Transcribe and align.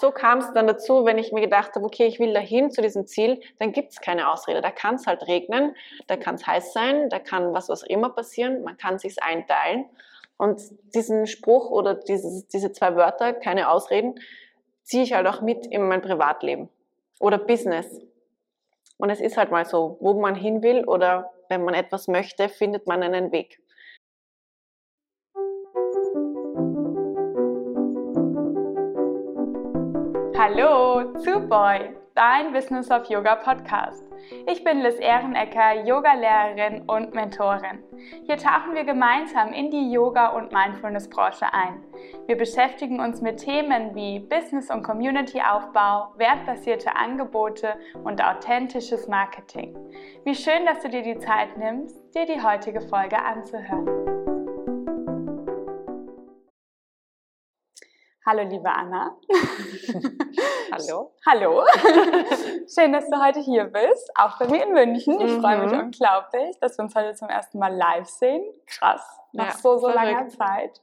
so 0.00 0.10
kam 0.10 0.38
es 0.38 0.52
dann 0.52 0.66
dazu, 0.66 1.04
wenn 1.04 1.18
ich 1.18 1.32
mir 1.32 1.40
gedacht 1.40 1.74
habe, 1.74 1.84
okay, 1.84 2.06
ich 2.06 2.18
will 2.18 2.32
dahin 2.32 2.70
zu 2.70 2.82
diesem 2.82 3.06
Ziel, 3.06 3.40
dann 3.58 3.72
gibt 3.72 3.92
es 3.92 4.00
keine 4.00 4.30
Ausrede. 4.30 4.60
Da 4.60 4.70
kann 4.70 4.94
es 4.94 5.06
halt 5.06 5.26
regnen, 5.28 5.76
da 6.06 6.16
kann 6.16 6.36
es 6.36 6.46
heiß 6.46 6.72
sein, 6.72 7.08
da 7.10 7.18
kann 7.18 7.52
was 7.54 7.68
was 7.68 7.82
immer 7.82 8.10
passieren, 8.10 8.62
man 8.62 8.76
kann 8.76 8.98
sich 8.98 9.22
einteilen. 9.22 9.84
Und 10.36 10.62
diesen 10.94 11.26
Spruch 11.26 11.70
oder 11.70 11.94
dieses, 11.94 12.48
diese 12.48 12.72
zwei 12.72 12.96
Wörter, 12.96 13.34
keine 13.34 13.70
Ausreden, 13.70 14.14
ziehe 14.82 15.02
ich 15.02 15.12
halt 15.12 15.26
auch 15.26 15.42
mit 15.42 15.66
in 15.66 15.86
mein 15.86 16.00
Privatleben 16.00 16.70
oder 17.20 17.36
Business. 17.36 18.00
Und 18.96 19.10
es 19.10 19.20
ist 19.20 19.36
halt 19.36 19.50
mal 19.50 19.66
so, 19.66 19.98
wo 20.00 20.14
man 20.14 20.34
hin 20.34 20.62
will 20.62 20.84
oder 20.84 21.30
wenn 21.48 21.64
man 21.64 21.74
etwas 21.74 22.08
möchte, 22.08 22.48
findet 22.48 22.86
man 22.86 23.02
einen 23.02 23.32
Weg. 23.32 23.60
Hallo 30.42 31.18
zu 31.18 31.38
Boy, 31.38 31.90
dein 32.14 32.54
Business 32.54 32.90
of 32.90 33.04
Yoga 33.10 33.34
Podcast. 33.36 34.02
Ich 34.46 34.64
bin 34.64 34.80
Liz 34.80 34.98
Ehrenecker, 34.98 35.84
Yogalehrerin 35.84 36.88
und 36.88 37.12
Mentorin. 37.12 37.84
Hier 38.24 38.38
tauchen 38.38 38.74
wir 38.74 38.84
gemeinsam 38.84 39.52
in 39.52 39.70
die 39.70 39.92
Yoga- 39.92 40.28
und 40.28 40.50
Mindfulness-Branche 40.50 41.52
ein. 41.52 41.84
Wir 42.24 42.38
beschäftigen 42.38 43.00
uns 43.00 43.20
mit 43.20 43.36
Themen 43.36 43.94
wie 43.94 44.20
Business- 44.20 44.70
und 44.70 44.82
Community-Aufbau, 44.82 46.14
wertbasierte 46.16 46.96
Angebote 46.96 47.74
und 48.02 48.24
authentisches 48.24 49.08
Marketing. 49.08 49.76
Wie 50.24 50.34
schön, 50.34 50.64
dass 50.64 50.80
du 50.80 50.88
dir 50.88 51.02
die 51.02 51.18
Zeit 51.18 51.58
nimmst, 51.58 52.02
dir 52.14 52.24
die 52.24 52.42
heutige 52.42 52.80
Folge 52.80 53.22
anzuhören. 53.22 54.19
Hallo, 58.26 58.42
liebe 58.42 58.70
Anna. 58.70 59.16
Hallo. 60.72 61.12
Hallo. 61.26 61.64
Schön, 62.68 62.92
dass 62.92 63.08
du 63.08 63.18
heute 63.18 63.40
hier 63.40 63.64
bist, 63.64 64.10
auch 64.14 64.38
bei 64.38 64.46
mir 64.46 64.66
in 64.66 64.74
München. 64.74 65.18
Ich 65.20 65.36
mhm. 65.36 65.40
freue 65.40 65.62
mich 65.62 65.72
mhm. 65.72 65.80
unglaublich, 65.84 66.58
dass 66.60 66.76
wir 66.76 66.84
uns 66.84 66.94
heute 66.94 67.14
zum 67.14 67.30
ersten 67.30 67.58
Mal 67.58 67.74
live 67.74 68.06
sehen. 68.06 68.44
Krass, 68.66 69.02
nach 69.32 69.54
ja, 69.54 69.56
so, 69.56 69.78
so 69.78 69.88
langer 69.88 70.28
Zeit. 70.28 70.82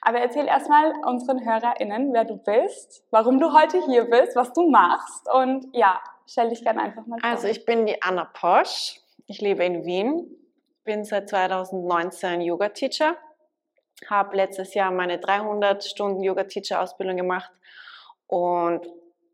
Aber 0.00 0.20
erzähl 0.20 0.46
erstmal 0.46 0.92
unseren 1.04 1.44
HörerInnen, 1.44 2.12
wer 2.12 2.24
du 2.24 2.36
bist, 2.36 3.04
warum 3.10 3.40
du 3.40 3.52
heute 3.52 3.84
hier 3.86 4.04
bist, 4.04 4.36
was 4.36 4.52
du 4.52 4.70
machst 4.70 5.28
und 5.34 5.66
ja, 5.72 6.00
stell 6.24 6.50
dich 6.50 6.62
gerne 6.62 6.82
einfach 6.82 7.04
mal 7.04 7.18
vor. 7.18 7.28
Also, 7.28 7.48
ich 7.48 7.64
bin 7.64 7.86
die 7.86 8.00
Anna 8.00 8.26
Posch. 8.26 9.00
Ich 9.26 9.40
lebe 9.40 9.64
in 9.64 9.84
Wien, 9.84 10.24
bin 10.84 11.02
seit 11.02 11.30
2019 11.30 12.42
Yoga-Teacher 12.42 13.16
habe 14.08 14.36
letztes 14.36 14.74
Jahr 14.74 14.90
meine 14.90 15.18
300 15.18 15.84
Stunden 15.84 16.22
Yoga-Teacher-Ausbildung 16.22 17.16
gemacht 17.16 17.50
und 18.26 18.86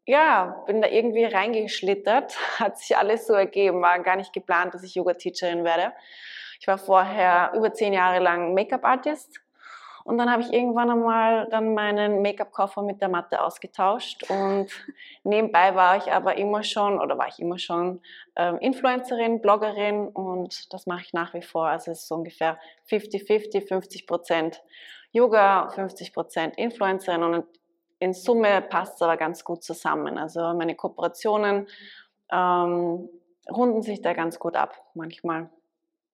ja, 0.05 0.63
bin 0.67 0.83
da 0.83 0.89
irgendwie 0.89 1.25
reingeschlittert, 1.25 2.37
hat 2.59 2.79
sich 2.79 2.97
alles 2.97 3.27
so 3.27 3.35
ergeben, 3.35 3.83
war 3.83 3.99
gar 4.01 4.17
nicht 4.17 4.33
geplant, 4.33 4.75
dass 4.75 4.83
ich 4.83 4.95
Yoga-Teacherin 4.95 5.65
werde. 5.65 5.93
Ich 6.61 6.69
war 6.69 6.79
vorher 6.79 7.53
über 7.57 7.73
zehn 7.73 7.93
Jahre 7.93 8.21
lang 8.21 8.55
Make-up-Artist 8.55 9.42
und 10.05 10.19
dann 10.19 10.31
habe 10.31 10.43
ich 10.43 10.53
irgendwann 10.53 10.91
einmal 10.91 11.49
dann 11.51 11.75
meinen 11.75 12.23
Make-up-Koffer 12.23 12.83
mit 12.83 13.01
der 13.01 13.09
Matte 13.09 13.43
ausgetauscht 13.43 14.29
und 14.29 14.67
nebenbei 15.25 15.75
war 15.75 15.97
ich 15.97 16.13
aber 16.13 16.37
immer 16.37 16.63
schon 16.63 17.01
oder 17.01 17.19
war 17.19 17.29
ich 17.29 17.39
immer 17.39 17.59
schon 17.59 18.01
ähm, 18.37 18.59
Influencerin, 18.59 19.41
Bloggerin 19.41 20.09
und 20.09 20.73
das 20.73 20.87
mache 20.87 21.03
ich 21.03 21.13
nach 21.13 21.35
wie 21.35 21.43
vor. 21.43 21.69
Also 21.69 21.91
es 21.91 22.01
ist 22.01 22.09
so 22.09 22.17
ungefähr 22.17 22.59
50-50, 22.91 23.69
50 23.69 24.07
Prozent 24.07 24.63
Yoga, 25.13 25.69
50 25.69 26.13
Prozent 26.13 26.57
Influencerin 26.57 27.23
und 27.23 27.47
in 27.99 28.15
Summe 28.15 28.63
passt 28.63 28.97
es 28.97 29.03
aber 29.03 29.17
ganz 29.17 29.45
gut 29.45 29.63
zusammen. 29.63 30.19
Also 30.19 30.41
meine 30.55 30.75
Kooperationen 30.75 31.69
ähm, 32.33 33.09
runden 33.51 33.83
sich 33.83 34.01
da 34.03 34.13
ganz 34.13 34.39
gut 34.39 34.57
ab 34.57 34.75
manchmal. 34.95 35.51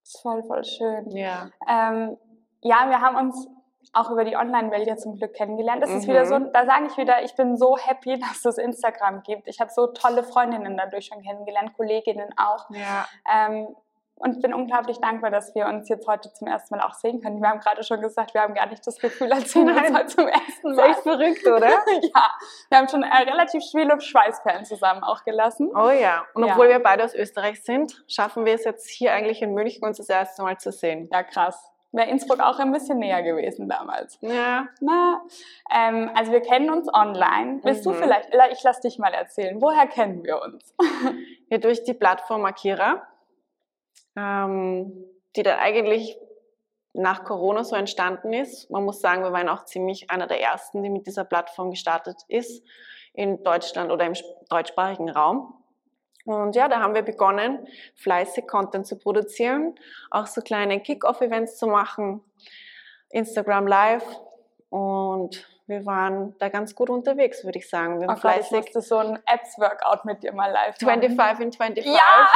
Das 0.03 0.15
ist 0.15 0.21
voll, 0.21 0.43
voll 0.43 0.65
schön. 0.65 1.11
Ja. 1.11 1.51
Ähm, 1.67 2.17
ja, 2.63 2.89
wir 2.89 3.01
haben 3.01 3.17
uns 3.17 3.49
auch 3.93 4.11
über 4.11 4.25
die 4.25 4.37
Online-Welt 4.37 4.87
ja 4.87 4.97
zum 4.97 5.17
Glück 5.17 5.35
kennengelernt. 5.35 5.83
Das 5.83 5.91
mhm. 5.91 5.97
ist 5.99 6.09
wieder 6.09 6.27
so, 6.27 6.39
mhm. 6.39 6.53
da 6.53 6.67
sage 6.67 6.87
ich 6.91 6.97
wieder, 6.97 7.23
ich 7.23 7.35
bin 7.35 7.57
so 7.57 7.77
happy, 7.77 8.19
dass 8.21 8.45
es 8.45 8.59
Instagram 8.59 9.23
gibt. 9.23 9.49
Ich 9.49 9.61
habe 9.61 9.71
so 9.71 9.89
tolle 9.89 10.23
Freundinnen 10.23 10.77
dadurch 10.77 11.07
schon 11.07 11.23
kennengelernt, 11.23 11.75
Kolleginnen 11.77 12.29
auch. 12.37 12.69
Ja. 12.71 13.07
Ähm, 13.33 13.69
und 14.21 14.43
bin 14.43 14.53
unglaublich 14.53 14.99
dankbar, 14.99 15.31
dass 15.31 15.55
wir 15.55 15.67
uns 15.67 15.89
jetzt 15.89 16.09
heute 16.09 16.33
zum 16.33 16.49
ersten 16.49 16.75
Mal 16.75 16.85
auch 16.85 16.95
sehen 16.95 17.21
können. 17.21 17.41
Wir 17.41 17.51
haben 17.51 17.61
gerade 17.61 17.85
schon 17.85 18.01
gesagt, 18.01 18.35
wir 18.35 18.41
haben 18.41 18.53
gar 18.53 18.67
nicht 18.67 18.85
das 18.85 18.99
Gefühl, 18.99 19.33
als 19.33 19.53
sehen 19.53 19.69
wir 19.69 19.77
uns 19.77 19.97
heute 19.97 20.07
zum 20.07 20.27
ersten 20.27 20.75
Mal. 20.75 20.91
Echt 20.91 21.01
verrückt, 21.03 21.47
oder? 21.47 21.69
ja, 21.69 22.31
wir 22.69 22.79
haben 22.79 22.89
schon 22.89 23.05
äh, 23.05 23.17
relativ 23.17 23.63
viele 23.71 24.01
Schweißperlen 24.01 24.65
zusammen 24.65 25.05
auch 25.05 25.23
gelassen. 25.23 25.71
Oh 25.73 25.91
ja, 25.91 26.27
und 26.35 26.43
obwohl 26.43 26.67
ja. 26.67 26.79
wir 26.79 26.83
beide 26.83 27.05
aus 27.05 27.15
Österreich 27.15 27.63
sind, 27.63 28.03
schaffen 28.09 28.45
wir 28.45 28.55
es 28.55 28.65
jetzt 28.65 28.91
hier 28.91 29.13
eigentlich 29.13 29.41
in 29.41 29.55
München 29.55 29.85
uns 29.85 29.99
das 29.99 30.09
erste 30.09 30.43
Mal 30.43 30.59
zu 30.59 30.73
sehen. 30.73 31.09
Ja, 31.13 31.23
krass 31.23 31.71
wäre 31.93 32.11
Innsbruck 32.11 32.41
auch 32.41 32.59
ein 32.59 32.73
bisschen 32.73 32.99
näher 32.99 33.23
gewesen 33.23 33.69
damals. 33.69 34.19
Ja. 34.21 34.69
Na, 34.81 35.23
ähm, 35.75 36.11
also 36.15 36.33
wir 36.33 36.41
kennen 36.41 36.71
uns 36.71 36.93
online. 36.93 37.61
Willst 37.63 37.87
mhm. 37.87 37.93
du 37.93 37.97
vielleicht, 37.97 38.31
ich 38.53 38.63
lass 38.63 38.81
dich 38.81 38.99
mal 38.99 39.13
erzählen, 39.13 39.61
woher 39.61 39.87
kennen 39.87 40.23
wir 40.25 40.41
uns? 40.43 40.75
ja, 41.51 41.59
durch 41.59 41.85
die 41.85 41.95
Plattform 41.95 42.45
Akira, 42.45 43.07
ähm, 44.17 44.93
die 45.37 45.43
dann 45.43 45.59
eigentlich 45.59 46.19
nach 46.93 47.25
Corona 47.25 47.65
so 47.65 47.77
entstanden 47.77 48.33
ist. 48.33 48.71
Man 48.71 48.85
muss 48.85 49.01
sagen, 49.01 49.23
wir 49.23 49.33
waren 49.33 49.49
auch 49.49 49.65
ziemlich 49.65 50.11
einer 50.11 50.27
der 50.27 50.41
ersten, 50.41 50.83
die 50.83 50.91
mit 50.91 51.07
dieser 51.07 51.25
Plattform 51.25 51.71
gestartet 51.71 52.17
ist 52.29 52.65
in 53.13 53.43
Deutschland 53.43 53.91
oder 53.91 54.07
im 54.07 54.15
deutschsprachigen 54.49 55.09
Raum. 55.09 55.55
Und 56.29 56.55
ja, 56.57 56.69
da 56.69 56.81
haben 56.81 56.95
wir 56.95 57.01
begonnen, 57.01 57.67
fleißig 57.95 58.47
Content 58.47 58.87
zu 58.87 58.99
produzieren, 58.99 59.75
auch 60.11 60.27
so 60.27 60.43
kleine 60.43 60.79
Kick-Off-Events 60.79 61.57
zu 61.57 61.67
machen, 61.67 62.23
Instagram 63.09 63.67
Live 63.67 64.05
und 64.69 65.49
wir 65.67 65.87
waren 65.87 66.37
da 66.39 66.51
ganz 66.51 66.75
gut 66.75 66.91
unterwegs, 66.91 67.45
würde 67.45 67.59
ich 67.59 67.71
sagen. 67.71 67.99
Wir 67.99 68.09
haben 68.09 68.17
oh 68.17 68.21
fleißig. 68.21 68.51
Gott, 68.51 68.69
ich 68.69 68.75
musste 68.75 68.83
so 68.83 68.99
ein 68.99 69.19
Apps-Workout 69.25 70.05
mit 70.05 70.23
dir 70.23 70.35
mal 70.35 70.53
live 70.53 70.77
25 70.77 71.17
machen. 71.17 71.33
in 71.33 71.53
25. 71.53 71.87
Ja! 71.87 72.29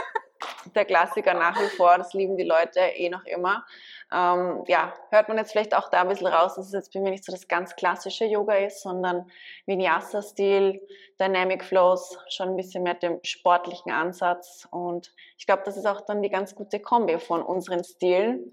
Der 0.74 0.86
Klassiker 0.86 1.34
nach 1.34 1.60
wie 1.60 1.68
vor, 1.76 1.98
das 1.98 2.14
lieben 2.14 2.38
die 2.38 2.44
Leute 2.44 2.80
eh 2.80 3.10
noch 3.10 3.24
immer. 3.26 3.66
Ähm, 4.12 4.62
ja, 4.68 4.94
hört 5.10 5.28
man 5.28 5.36
jetzt 5.36 5.50
vielleicht 5.50 5.74
auch 5.74 5.88
da 5.90 6.02
ein 6.02 6.08
bisschen 6.08 6.28
raus, 6.28 6.54
dass 6.54 6.66
es 6.66 6.72
jetzt 6.72 6.92
bei 6.92 7.00
mir 7.00 7.10
nicht 7.10 7.24
so 7.24 7.32
das 7.32 7.48
ganz 7.48 7.74
klassische 7.74 8.24
Yoga 8.24 8.54
ist, 8.54 8.82
sondern 8.82 9.28
Vinyasa-Stil, 9.66 10.80
Dynamic 11.18 11.64
Flows, 11.64 12.16
schon 12.28 12.50
ein 12.50 12.56
bisschen 12.56 12.84
mehr 12.84 12.94
dem 12.94 13.18
sportlichen 13.24 13.90
Ansatz. 13.90 14.68
Und 14.70 15.12
ich 15.38 15.46
glaube, 15.46 15.62
das 15.64 15.76
ist 15.76 15.86
auch 15.86 16.02
dann 16.02 16.22
die 16.22 16.30
ganz 16.30 16.54
gute 16.54 16.78
Kombi 16.78 17.18
von 17.18 17.42
unseren 17.42 17.82
Stilen. 17.82 18.52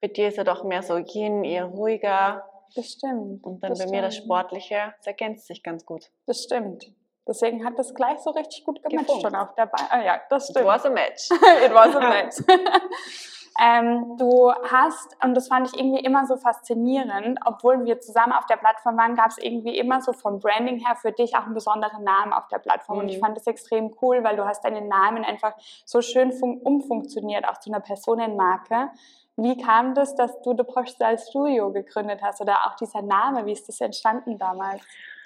Bei 0.00 0.08
dir 0.08 0.28
ist 0.28 0.36
ja 0.36 0.44
doch 0.44 0.62
mehr 0.62 0.82
so 0.82 0.96
Yin, 0.96 1.42
eher 1.42 1.64
ruhiger. 1.64 2.44
Das 2.76 2.92
stimmt. 2.92 3.44
Und 3.44 3.62
dann 3.62 3.70
das 3.70 3.80
bei 3.80 3.86
mir 3.90 4.02
das 4.02 4.16
Sportliche, 4.16 4.94
das 4.98 5.06
ergänzt 5.08 5.48
sich 5.48 5.62
ganz 5.62 5.84
gut. 5.84 6.10
Das 6.26 6.42
stimmt. 6.42 6.86
Deswegen 7.26 7.64
hat 7.64 7.78
das 7.78 7.94
gleich 7.94 8.18
so 8.20 8.30
richtig 8.30 8.64
gut 8.64 8.82
gematcht 8.82 9.22
schon 9.22 9.34
auf 9.34 9.54
der 9.54 9.66
Beine. 9.66 9.90
Ah, 9.90 10.02
ja, 10.04 10.20
das 10.28 10.48
stimmt. 10.48 10.58
It 10.60 10.66
was 10.66 10.84
a 10.84 10.90
match. 10.90 11.30
It 11.30 11.74
was 11.74 11.96
a 11.96 12.00
match. 12.00 13.38
Ähm, 13.60 14.16
du 14.18 14.50
hast, 14.70 15.16
und 15.22 15.34
das 15.34 15.48
fand 15.48 15.68
ich 15.68 15.78
irgendwie 15.78 16.02
immer 16.02 16.26
so 16.26 16.36
faszinierend, 16.36 17.38
obwohl 17.44 17.84
wir 17.84 18.00
zusammen 18.00 18.32
auf 18.32 18.46
der 18.46 18.56
Plattform 18.56 18.96
waren, 18.96 19.14
gab 19.14 19.28
es 19.28 19.38
irgendwie 19.38 19.78
immer 19.78 20.00
so 20.00 20.12
vom 20.12 20.38
Branding 20.38 20.78
her 20.78 20.96
für 20.96 21.12
dich 21.12 21.36
auch 21.36 21.44
einen 21.44 21.54
besonderen 21.54 22.02
Namen 22.02 22.32
auf 22.32 22.48
der 22.48 22.58
Plattform. 22.58 22.96
Mhm. 22.96 23.02
Und 23.02 23.08
ich 23.10 23.16
mhm. 23.16 23.20
fand 23.20 23.36
das 23.36 23.46
extrem 23.46 23.94
cool, 24.00 24.24
weil 24.24 24.36
du 24.36 24.46
hast 24.46 24.64
deinen 24.64 24.88
Namen 24.88 25.24
einfach 25.24 25.54
so 25.84 26.00
schön 26.00 26.32
umfunktioniert, 26.32 27.46
auch 27.46 27.58
zu 27.58 27.70
einer 27.70 27.80
Personenmarke. 27.80 28.90
Wie 29.36 29.56
kam 29.56 29.94
das, 29.94 30.14
dass 30.14 30.40
du 30.42 30.54
The 30.56 30.64
Posh 30.64 30.90
Style 30.90 31.18
Studio 31.18 31.72
gegründet 31.72 32.20
hast 32.22 32.40
oder 32.40 32.66
auch 32.66 32.76
dieser 32.76 33.02
Name? 33.02 33.44
Wie 33.46 33.52
ist 33.52 33.68
das 33.68 33.80
entstanden 33.80 34.38
damals? 34.38 34.82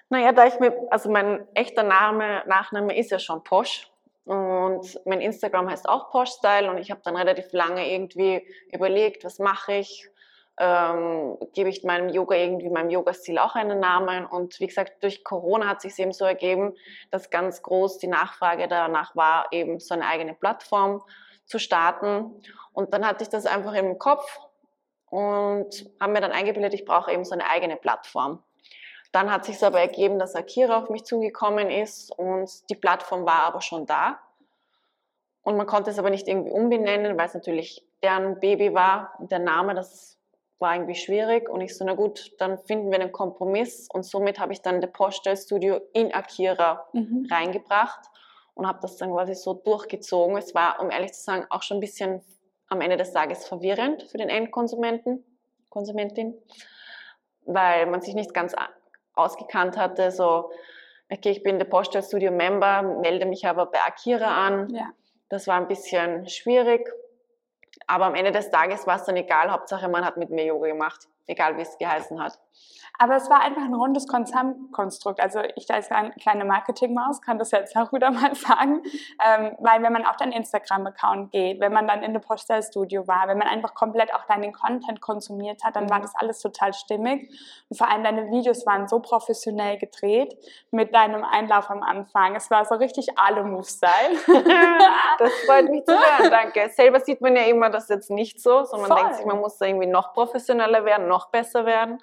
Naja, 0.08 0.32
da 0.32 0.46
ich 0.46 0.58
mir, 0.60 0.72
also 0.90 1.10
mein 1.10 1.46
echter 1.54 1.82
Name, 1.82 2.42
Nachname 2.46 2.96
ist 2.96 3.10
ja 3.10 3.18
schon 3.18 3.42
Posh. 3.42 3.90
Und 4.26 5.00
mein 5.06 5.20
Instagram 5.20 5.70
heißt 5.70 5.88
auch 5.88 6.10
Posh 6.10 6.30
Style 6.30 6.68
und 6.68 6.78
ich 6.78 6.90
habe 6.90 7.00
dann 7.04 7.16
relativ 7.16 7.52
lange 7.52 7.88
irgendwie 7.88 8.44
überlegt, 8.72 9.24
was 9.24 9.38
mache 9.38 9.74
ich? 9.74 10.10
Ähm, 10.58 11.36
gebe 11.54 11.68
ich 11.68 11.84
meinem 11.84 12.08
Yoga 12.08 12.34
irgendwie, 12.34 12.68
meinem 12.68 12.90
Yoga-Stil 12.90 13.38
auch 13.38 13.54
einen 13.54 13.78
Namen? 13.78 14.26
Und 14.26 14.58
wie 14.58 14.66
gesagt, 14.66 15.00
durch 15.04 15.22
Corona 15.22 15.68
hat 15.68 15.80
sich 15.80 15.96
eben 16.00 16.12
so 16.12 16.24
ergeben, 16.24 16.74
dass 17.12 17.30
ganz 17.30 17.62
groß 17.62 17.98
die 17.98 18.08
Nachfrage 18.08 18.66
danach 18.66 19.14
war, 19.14 19.46
eben 19.52 19.78
so 19.78 19.94
eine 19.94 20.06
eigene 20.06 20.34
Plattform 20.34 21.04
zu 21.44 21.60
starten. 21.60 22.42
Und 22.72 22.94
dann 22.94 23.06
hatte 23.06 23.22
ich 23.22 23.28
das 23.28 23.46
einfach 23.46 23.74
im 23.74 23.96
Kopf 23.96 24.40
und 25.08 25.88
habe 26.00 26.12
mir 26.12 26.20
dann 26.20 26.32
eingebildet, 26.32 26.74
ich 26.74 26.84
brauche 26.84 27.12
eben 27.12 27.24
so 27.24 27.34
eine 27.34 27.48
eigene 27.48 27.76
Plattform. 27.76 28.42
Dann 29.12 29.30
hat 29.32 29.44
sich 29.44 29.62
aber 29.64 29.80
ergeben, 29.80 30.18
dass 30.18 30.34
Akira 30.34 30.78
auf 30.78 30.90
mich 30.90 31.04
zugekommen 31.04 31.70
ist 31.70 32.10
und 32.18 32.68
die 32.70 32.74
Plattform 32.74 33.24
war 33.24 33.44
aber 33.44 33.60
schon 33.60 33.86
da. 33.86 34.20
Und 35.42 35.56
man 35.56 35.66
konnte 35.66 35.90
es 35.90 35.98
aber 35.98 36.10
nicht 36.10 36.26
irgendwie 36.26 36.50
umbenennen, 36.50 37.16
weil 37.16 37.26
es 37.26 37.34
natürlich 37.34 37.86
deren 38.02 38.40
Baby 38.40 38.74
war 38.74 39.14
und 39.18 39.30
der 39.30 39.38
Name, 39.38 39.74
das 39.74 40.18
war 40.58 40.74
irgendwie 40.74 40.94
schwierig 40.94 41.48
und 41.48 41.60
ich 41.60 41.76
so, 41.76 41.84
na 41.84 41.94
gut, 41.94 42.32
dann 42.38 42.58
finden 42.58 42.90
wir 42.90 42.98
einen 42.98 43.12
Kompromiss 43.12 43.88
und 43.92 44.04
somit 44.04 44.38
habe 44.38 44.52
ich 44.52 44.62
dann 44.62 44.80
The 44.80 44.86
Postel 44.86 45.36
Studio 45.36 45.80
in 45.92 46.14
Akira 46.14 46.88
mhm. 46.92 47.28
reingebracht 47.30 48.00
und 48.54 48.66
habe 48.66 48.78
das 48.80 48.96
dann 48.96 49.12
quasi 49.12 49.34
so 49.34 49.54
durchgezogen. 49.54 50.36
Es 50.36 50.54
war, 50.54 50.80
um 50.80 50.90
ehrlich 50.90 51.12
zu 51.12 51.22
sagen, 51.22 51.46
auch 51.50 51.62
schon 51.62 51.76
ein 51.76 51.80
bisschen 51.80 52.22
am 52.68 52.80
Ende 52.80 52.96
des 52.96 53.12
Tages 53.12 53.46
verwirrend 53.46 54.02
für 54.04 54.18
den 54.18 54.30
Endkonsumenten, 54.30 55.24
Konsumentin, 55.68 56.34
weil 57.44 57.86
man 57.86 58.00
sich 58.00 58.14
nicht 58.14 58.32
ganz 58.32 58.54
ausgekannt 59.16 59.76
hatte, 59.76 60.10
so, 60.10 60.50
okay, 61.10 61.30
ich 61.30 61.42
bin 61.42 61.58
der 61.58 61.66
Postal 61.66 62.02
Studio 62.02 62.30
Member, 62.30 62.82
melde 62.82 63.26
mich 63.26 63.46
aber 63.46 63.66
bei 63.66 63.80
Akira 63.86 64.46
an. 64.46 64.68
Ja. 64.70 64.90
Das 65.28 65.46
war 65.46 65.56
ein 65.56 65.68
bisschen 65.68 66.28
schwierig, 66.28 66.88
aber 67.86 68.06
am 68.06 68.14
Ende 68.14 68.32
des 68.32 68.50
Tages 68.50 68.86
war 68.86 68.96
es 68.96 69.04
dann 69.04 69.16
egal, 69.16 69.50
Hauptsache 69.50 69.88
man 69.88 70.04
hat 70.04 70.16
mit 70.16 70.30
mir 70.30 70.44
Yoga 70.44 70.68
gemacht, 70.68 71.08
egal 71.26 71.56
wie 71.56 71.62
es 71.62 71.78
geheißen 71.78 72.22
hat. 72.22 72.38
Aber 72.98 73.16
es 73.16 73.28
war 73.28 73.40
einfach 73.42 73.62
ein 73.62 73.74
rundes 73.74 74.06
Konstrukt. 74.08 75.20
Also 75.20 75.40
ich 75.54 75.70
als 75.70 75.88
kleine 76.20 76.44
Marketingmaus 76.44 77.20
kann 77.20 77.38
das 77.38 77.50
jetzt 77.50 77.76
auch 77.76 77.92
wieder 77.92 78.10
mal 78.10 78.34
sagen, 78.34 78.82
ähm, 79.24 79.54
weil 79.58 79.82
wenn 79.82 79.92
man 79.92 80.06
auf 80.06 80.16
deinen 80.16 80.32
Instagram-Account 80.32 81.32
geht, 81.32 81.60
wenn 81.60 81.72
man 81.72 81.86
dann 81.86 82.02
in 82.02 82.12
der 82.12 82.20
Postal 82.20 82.62
Studio 82.62 83.06
war, 83.06 83.28
wenn 83.28 83.38
man 83.38 83.48
einfach 83.48 83.74
komplett 83.74 84.14
auch 84.14 84.24
deinen 84.26 84.52
Content 84.52 85.00
konsumiert 85.00 85.62
hat, 85.64 85.76
dann 85.76 85.90
war 85.90 86.00
das 86.00 86.14
alles 86.14 86.40
total 86.40 86.72
stimmig. 86.72 87.30
Und 87.68 87.76
vor 87.76 87.88
allem 87.90 88.02
deine 88.02 88.30
Videos 88.30 88.66
waren 88.66 88.88
so 88.88 89.00
professionell 89.00 89.78
gedreht 89.78 90.34
mit 90.70 90.94
deinem 90.94 91.24
Einlauf 91.24 91.70
am 91.70 91.82
Anfang. 91.82 92.34
Es 92.34 92.50
war 92.50 92.64
so 92.64 92.76
richtig 92.76 93.18
Alu-Move-Style. 93.18 94.16
das 95.18 95.32
freut 95.46 95.68
mich 95.68 95.84
zu 95.84 95.92
hören, 95.92 96.30
danke. 96.30 96.70
Selber 96.70 97.00
sieht 97.00 97.20
man 97.20 97.36
ja 97.36 97.42
immer 97.42 97.70
das 97.70 97.88
jetzt 97.88 98.10
nicht 98.10 98.40
so, 98.40 98.64
sondern 98.64 98.88
man 98.88 98.98
denkt 98.98 99.16
sich, 99.16 99.26
man 99.26 99.40
muss 99.40 99.58
da 99.58 99.66
irgendwie 99.66 99.86
noch 99.86 100.14
professioneller 100.14 100.84
werden, 100.84 101.08
noch 101.08 101.15
besser 101.26 101.64
werden. 101.64 101.98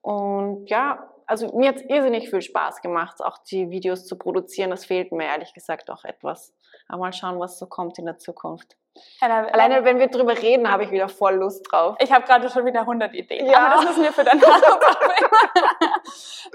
Und 0.00 0.70
ja, 0.70 1.10
also 1.26 1.54
mir 1.54 1.68
hat 1.68 1.76
es 1.76 1.82
irrsinnig 1.82 2.30
viel 2.30 2.40
Spaß 2.40 2.80
gemacht, 2.80 3.22
auch 3.22 3.38
die 3.38 3.70
Videos 3.70 4.06
zu 4.06 4.16
produzieren. 4.16 4.70
Das 4.70 4.86
fehlt 4.86 5.12
mir 5.12 5.26
ehrlich 5.26 5.52
gesagt 5.52 5.90
auch 5.90 6.04
etwas. 6.04 6.54
Aber 6.88 7.00
mal 7.00 7.12
schauen, 7.12 7.38
was 7.38 7.58
so 7.58 7.66
kommt 7.66 7.98
in 7.98 8.06
der 8.06 8.18
Zukunft. 8.18 8.76
Ja, 9.20 9.44
Alleine, 9.46 9.84
wenn 9.84 9.98
wir 9.98 10.08
drüber 10.08 10.36
reden, 10.36 10.70
habe 10.70 10.84
ich 10.84 10.90
wieder 10.90 11.08
voll 11.08 11.34
Lust 11.34 11.70
drauf. 11.70 11.96
Ich 12.00 12.10
habe 12.10 12.24
gerade 12.24 12.48
schon 12.48 12.64
wieder 12.64 12.80
100 12.80 13.14
Ideen. 13.14 13.46
Ja. 13.46 13.66
Aber 13.66 13.74
das 13.74 13.84
müssen 13.84 14.02
wir 14.04 14.12
für 14.12 14.24
danach 14.24 14.62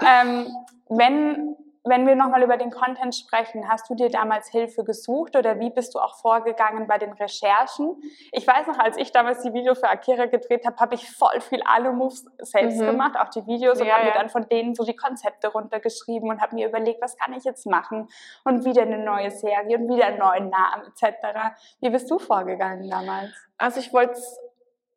ähm, 0.00 0.46
Wenn 0.88 1.56
wenn 1.86 2.06
wir 2.06 2.14
nochmal 2.14 2.42
über 2.42 2.56
den 2.56 2.70
Content 2.70 3.14
sprechen, 3.14 3.68
hast 3.68 3.90
du 3.90 3.94
dir 3.94 4.08
damals 4.08 4.48
Hilfe 4.48 4.84
gesucht 4.84 5.36
oder 5.36 5.60
wie 5.60 5.68
bist 5.68 5.94
du 5.94 5.98
auch 5.98 6.16
vorgegangen 6.16 6.86
bei 6.86 6.96
den 6.96 7.12
Recherchen? 7.12 8.02
Ich 8.32 8.46
weiß 8.46 8.66
noch, 8.66 8.78
als 8.78 8.96
ich 8.96 9.12
damals 9.12 9.42
die 9.42 9.52
Video 9.52 9.74
für 9.74 9.90
Akira 9.90 10.24
gedreht 10.26 10.64
habe, 10.66 10.76
habe 10.78 10.94
ich 10.94 11.10
voll 11.10 11.40
viel 11.40 11.62
Alu-Moves 11.62 12.24
selbst 12.38 12.80
mhm. 12.80 12.86
gemacht, 12.86 13.16
auch 13.18 13.28
die 13.28 13.46
Videos 13.46 13.80
und 13.80 13.86
ja, 13.86 13.94
habe 13.94 14.06
ja. 14.06 14.12
mir 14.12 14.18
dann 14.18 14.30
von 14.30 14.48
denen 14.48 14.74
so 14.74 14.84
die 14.84 14.96
Konzepte 14.96 15.48
runtergeschrieben 15.48 16.30
und 16.30 16.40
habe 16.40 16.54
mir 16.54 16.68
überlegt, 16.68 17.02
was 17.02 17.18
kann 17.18 17.34
ich 17.34 17.44
jetzt 17.44 17.66
machen 17.66 18.08
und 18.44 18.64
wieder 18.64 18.82
eine 18.82 18.98
neue 18.98 19.30
Serie 19.30 19.76
und 19.76 19.88
wieder 19.88 20.06
einen 20.06 20.18
neuen 20.18 20.48
Namen 20.48 20.86
etc. 20.86 21.56
Wie 21.80 21.90
bist 21.90 22.10
du 22.10 22.18
vorgegangen 22.18 22.88
damals? 22.88 23.30
Also 23.58 23.80
ich 23.80 23.92
wollte 23.92 24.12
es 24.12 24.38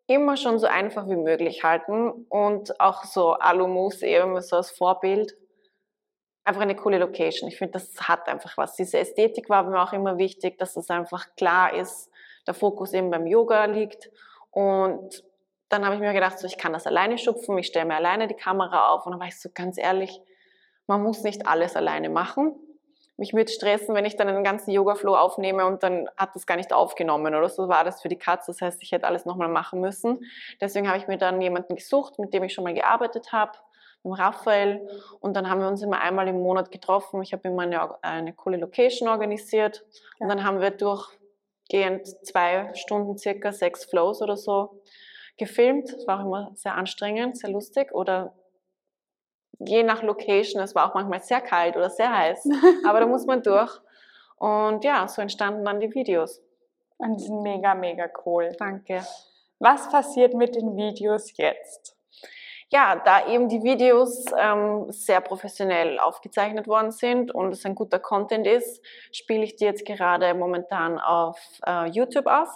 immer 0.07 0.37
schon 0.37 0.57
so 0.57 0.67
einfach 0.67 1.09
wie 1.09 1.17
möglich 1.17 1.65
halten 1.65 2.25
und 2.29 2.79
auch 2.79 3.03
so 3.03 3.33
Alu-Moves 3.33 4.03
eben 4.03 4.39
so 4.41 4.55
als 4.55 4.71
Vorbild 4.71 5.35
einfach 6.47 6.61
eine 6.61 6.75
coole 6.75 6.97
Location. 6.97 7.49
Ich 7.49 7.57
finde, 7.57 7.73
das 7.73 8.07
hat 8.07 8.27
einfach 8.29 8.57
was. 8.57 8.75
Diese 8.75 8.97
Ästhetik 8.97 9.49
war 9.49 9.63
mir 9.63 9.81
auch 9.81 9.91
immer 9.91 10.17
wichtig, 10.17 10.57
dass 10.57 10.77
es 10.77 10.89
einfach 10.89 11.35
klar 11.35 11.73
ist, 11.73 12.09
der 12.47 12.53
Fokus 12.53 12.93
eben 12.93 13.09
beim 13.09 13.27
Yoga 13.27 13.65
liegt. 13.65 14.09
Und 14.51 15.23
dann 15.67 15.83
habe 15.83 15.95
ich 15.95 16.01
mir 16.01 16.13
gedacht, 16.13 16.39
so, 16.39 16.47
ich 16.47 16.57
kann 16.57 16.71
das 16.71 16.87
alleine 16.87 17.17
schupfen, 17.17 17.57
ich 17.57 17.67
stelle 17.67 17.85
mir 17.85 17.95
alleine 17.95 18.29
die 18.29 18.33
Kamera 18.33 18.89
auf. 18.89 19.05
Und 19.05 19.11
dann 19.11 19.19
war 19.19 19.27
ich 19.27 19.37
so 19.39 19.49
ganz 19.53 19.77
ehrlich, 19.77 20.21
man 20.87 21.03
muss 21.03 21.23
nicht 21.23 21.45
alles 21.47 21.75
alleine 21.75 22.09
machen. 22.09 22.55
Mich 23.17 23.33
würde 23.33 23.51
stressen, 23.51 23.93
wenn 23.93 24.05
ich 24.05 24.15
dann 24.15 24.29
einen 24.29 24.43
ganzen 24.43 24.71
Yoga-Flow 24.71 25.15
aufnehme 25.15 25.65
und 25.65 25.83
dann 25.83 26.07
hat 26.15 26.35
das 26.35 26.45
gar 26.45 26.55
nicht 26.55 26.71
aufgenommen 26.71 27.35
oder 27.35 27.49
so 27.49 27.67
war 27.67 27.83
das 27.83 28.01
für 28.01 28.09
die 28.09 28.17
Katze. 28.17 28.51
Das 28.51 28.61
heißt, 28.61 28.83
ich 28.83 28.91
hätte 28.91 29.07
alles 29.07 29.25
nochmal 29.25 29.49
machen 29.49 29.81
müssen. 29.81 30.23
Deswegen 30.61 30.87
habe 30.87 30.99
ich 30.99 31.07
mir 31.07 31.17
dann 31.17 31.41
jemanden 31.41 31.75
gesucht, 31.75 32.19
mit 32.19 32.33
dem 32.33 32.43
ich 32.43 32.53
schon 32.53 32.63
mal 32.63 32.75
gearbeitet 32.75 33.33
habe 33.33 33.57
mit 34.07 34.19
Raphael 34.19 34.87
und 35.19 35.35
dann 35.35 35.49
haben 35.49 35.61
wir 35.61 35.67
uns 35.67 35.81
immer 35.81 36.01
einmal 36.01 36.27
im 36.27 36.41
Monat 36.41 36.71
getroffen. 36.71 37.21
Ich 37.21 37.33
habe 37.33 37.47
immer 37.47 37.63
eine, 37.63 38.03
eine 38.03 38.33
coole 38.33 38.57
Location 38.57 39.07
organisiert 39.09 39.85
ja. 40.19 40.23
und 40.23 40.29
dann 40.29 40.43
haben 40.43 40.61
wir 40.61 40.71
durchgehend 40.71 42.07
zwei 42.25 42.73
Stunden, 42.75 43.17
circa 43.17 43.51
sechs 43.51 43.85
Flows 43.85 44.21
oder 44.21 44.37
so 44.37 44.81
gefilmt. 45.37 45.93
Das 45.93 46.07
war 46.07 46.19
auch 46.19 46.25
immer 46.25 46.51
sehr 46.55 46.75
anstrengend, 46.75 47.37
sehr 47.37 47.51
lustig 47.51 47.93
oder 47.93 48.33
je 49.59 49.83
nach 49.83 50.03
Location, 50.03 50.61
es 50.61 50.75
war 50.75 50.89
auch 50.89 50.93
manchmal 50.93 51.21
sehr 51.21 51.41
kalt 51.41 51.75
oder 51.75 51.89
sehr 51.89 52.15
heiß, 52.15 52.47
aber 52.85 52.99
da 52.99 53.05
muss 53.05 53.25
man 53.25 53.41
durch. 53.41 53.79
Und 54.37 54.83
ja, 54.83 55.07
so 55.07 55.21
entstanden 55.21 55.65
dann 55.65 55.79
die 55.79 55.93
Videos. 55.93 56.43
Und 56.97 57.17
die 57.17 57.23
sind 57.23 57.41
mega, 57.41 57.73
mega 57.73 58.07
cool. 58.25 58.55
Danke. 58.57 59.03
Was 59.59 59.89
passiert 59.89 60.33
mit 60.35 60.55
den 60.55 60.75
Videos 60.75 61.35
jetzt? 61.37 61.96
Ja, 62.69 63.01
da 63.03 63.27
eben 63.27 63.47
die 63.47 63.63
Videos 63.63 64.25
ähm, 64.37 64.91
sehr 64.91 65.21
professionell 65.21 65.99
aufgezeichnet 65.99 66.67
worden 66.67 66.91
sind 66.91 67.33
und 67.33 67.53
es 67.53 67.65
ein 67.65 67.75
guter 67.75 67.99
Content 67.99 68.45
ist, 68.45 68.83
spiele 69.11 69.43
ich 69.43 69.55
die 69.55 69.65
jetzt 69.65 69.85
gerade 69.85 70.33
momentan 70.33 70.99
auf 70.99 71.39
äh, 71.65 71.87
YouTube 71.87 72.27
aus. 72.27 72.49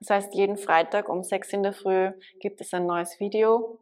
Das 0.00 0.10
heißt, 0.10 0.34
jeden 0.34 0.56
Freitag 0.56 1.08
um 1.08 1.22
sechs 1.22 1.52
in 1.52 1.62
der 1.62 1.72
Früh 1.72 2.12
gibt 2.40 2.60
es 2.60 2.74
ein 2.74 2.86
neues 2.86 3.20
Video. 3.20 3.78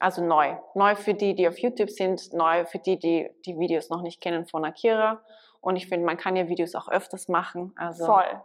Also 0.00 0.22
neu. 0.22 0.56
Neu 0.74 0.94
für 0.94 1.14
die, 1.14 1.34
die 1.34 1.48
auf 1.48 1.58
YouTube 1.58 1.90
sind, 1.90 2.32
neu 2.32 2.64
für 2.66 2.78
die, 2.78 2.98
die 2.98 3.30
die 3.46 3.58
Videos 3.58 3.90
noch 3.90 4.02
nicht 4.02 4.20
kennen 4.20 4.46
von 4.46 4.64
Akira. 4.64 5.22
Und 5.60 5.76
ich 5.76 5.88
finde, 5.88 6.06
man 6.06 6.16
kann 6.16 6.36
ja 6.36 6.48
Videos 6.48 6.74
auch 6.74 6.88
öfters 6.88 7.28
machen. 7.28 7.72
Also, 7.76 8.06
Voll. 8.06 8.42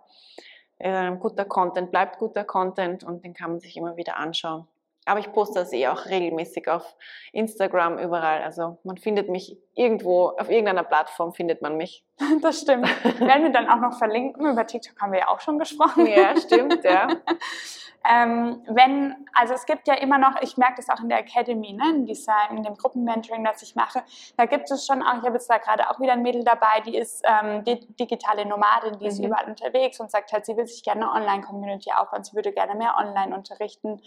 Äh, 0.80 1.12
guter 1.18 1.46
Content 1.46 1.92
bleibt 1.92 2.18
guter 2.18 2.44
Content 2.44 3.04
und 3.04 3.24
den 3.24 3.34
kann 3.34 3.52
man 3.52 3.60
sich 3.60 3.78
immer 3.78 3.98
wieder 3.98 4.18
anschauen. 4.18 4.68
Aber 5.06 5.20
ich 5.20 5.32
poste 5.32 5.60
das 5.60 5.74
eh 5.74 5.88
auch 5.88 6.06
regelmäßig 6.06 6.70
auf 6.70 6.96
Instagram, 7.34 7.98
überall. 7.98 8.42
Also 8.44 8.78
man 8.84 8.98
findet 8.98 9.30
mich 9.30 9.58
irgendwo, 9.76 10.30
auf 10.30 10.50
irgendeiner 10.50 10.84
Plattform 10.84 11.34
findet 11.34 11.62
man 11.62 11.78
mich. 11.78 12.06
Das 12.42 12.62
stimmt. 12.62 12.88
Werden 13.20 13.44
wir 13.44 13.52
dann 13.52 13.70
auch 13.70 13.80
noch 13.80 13.98
verlinken. 13.98 14.46
Über 14.46 14.66
TikTok 14.66 15.00
haben 15.02 15.12
wir 15.12 15.20
ja 15.20 15.28
auch 15.28 15.42
schon 15.42 15.60
gesprochen. 15.60 16.06
Ja, 16.06 16.36
stimmt, 16.38 16.84
ja. 16.84 17.08
ähm, 18.10 18.62
wenn, 18.68 19.16
also 19.34 19.54
es 19.54 19.66
gibt 19.66 19.88
ja 19.88 19.96
immer 19.96 20.18
noch, 20.18 20.42
ich 20.42 20.58
merke 20.58 20.76
das 20.78 20.90
auch 20.90 21.02
in 21.02 21.10
der 21.10 21.20
Academy, 21.20 21.74
ne, 21.74 21.90
in, 21.90 22.06
dieser, 22.06 22.36
in 22.52 22.64
dem 22.64 22.76
Gruppenmentoring, 22.76 23.44
das 23.44 23.62
ich 23.62 23.76
mache, 23.76 24.04
da 24.38 24.46
gibt 24.46 24.70
es 24.70 24.86
schon 24.86 25.02
auch, 25.02 25.18
ich 25.18 25.24
habe 25.24 25.34
jetzt 25.34 25.50
da 25.50 25.58
gerade 25.58 25.90
auch 25.90 26.00
wieder 26.00 26.14
ein 26.14 26.22
Mädel 26.22 26.44
dabei, 26.44 26.82
die 26.86 26.98
ist 26.98 27.24
ähm, 27.26 27.64
die 27.64 27.80
digitale 27.96 28.46
Nomadin, 28.46 29.00
die 29.00 29.06
mhm. 29.06 29.10
ist 29.10 29.20
überall 29.20 29.46
unterwegs 29.46 30.00
und 30.00 30.12
sagt 30.12 30.34
halt, 30.34 30.46
sie 30.46 30.58
will 30.58 30.68
sich 30.68 30.84
gerne 30.84 31.12
eine 31.12 31.22
Online-Community 31.22 31.92
aufbauen, 31.94 32.24
sie 32.24 32.36
würde 32.36 32.52
gerne 32.52 32.76
mehr 32.76 32.96
online 32.98 33.36
unterrichten. 33.36 34.02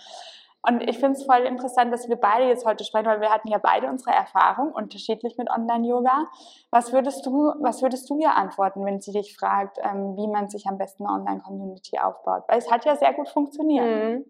Und 0.69 0.83
ich 0.83 0.99
finde 0.99 1.13
es 1.13 1.25
voll 1.25 1.43
interessant, 1.43 1.93
dass 1.93 2.09
wir 2.09 2.17
beide 2.17 2.49
jetzt 2.49 2.67
heute 2.67 2.83
sprechen, 2.83 3.07
weil 3.07 3.21
wir 3.21 3.31
hatten 3.31 3.47
ja 3.49 3.59
beide 3.59 3.87
unsere 3.87 4.11
Erfahrung 4.11 4.73
unterschiedlich 4.73 5.37
mit 5.39 5.49
Online-Yoga. 5.49 6.27
Was 6.73 6.93
würdest 6.93 7.25
du, 7.25 7.53
was 7.61 7.83
würdest 7.83 8.11
du 8.11 8.19
ihr 8.19 8.35
antworten, 8.35 8.85
wenn 8.85 9.01
sie 9.01 9.13
dich 9.13 9.37
fragt, 9.37 9.79
ähm, 9.81 10.17
wie 10.17 10.27
man 10.27 10.49
sich 10.49 10.67
am 10.67 10.77
besten 10.77 11.07
eine 11.07 11.21
Online-Community 11.21 11.99
aufbaut? 11.99 12.43
Weil 12.49 12.59
es 12.59 12.69
hat 12.69 12.85
ja 12.85 12.97
sehr 12.97 13.15
gut 13.15 13.29
funktioniert. 13.29 13.87
Mhm. 13.87 14.25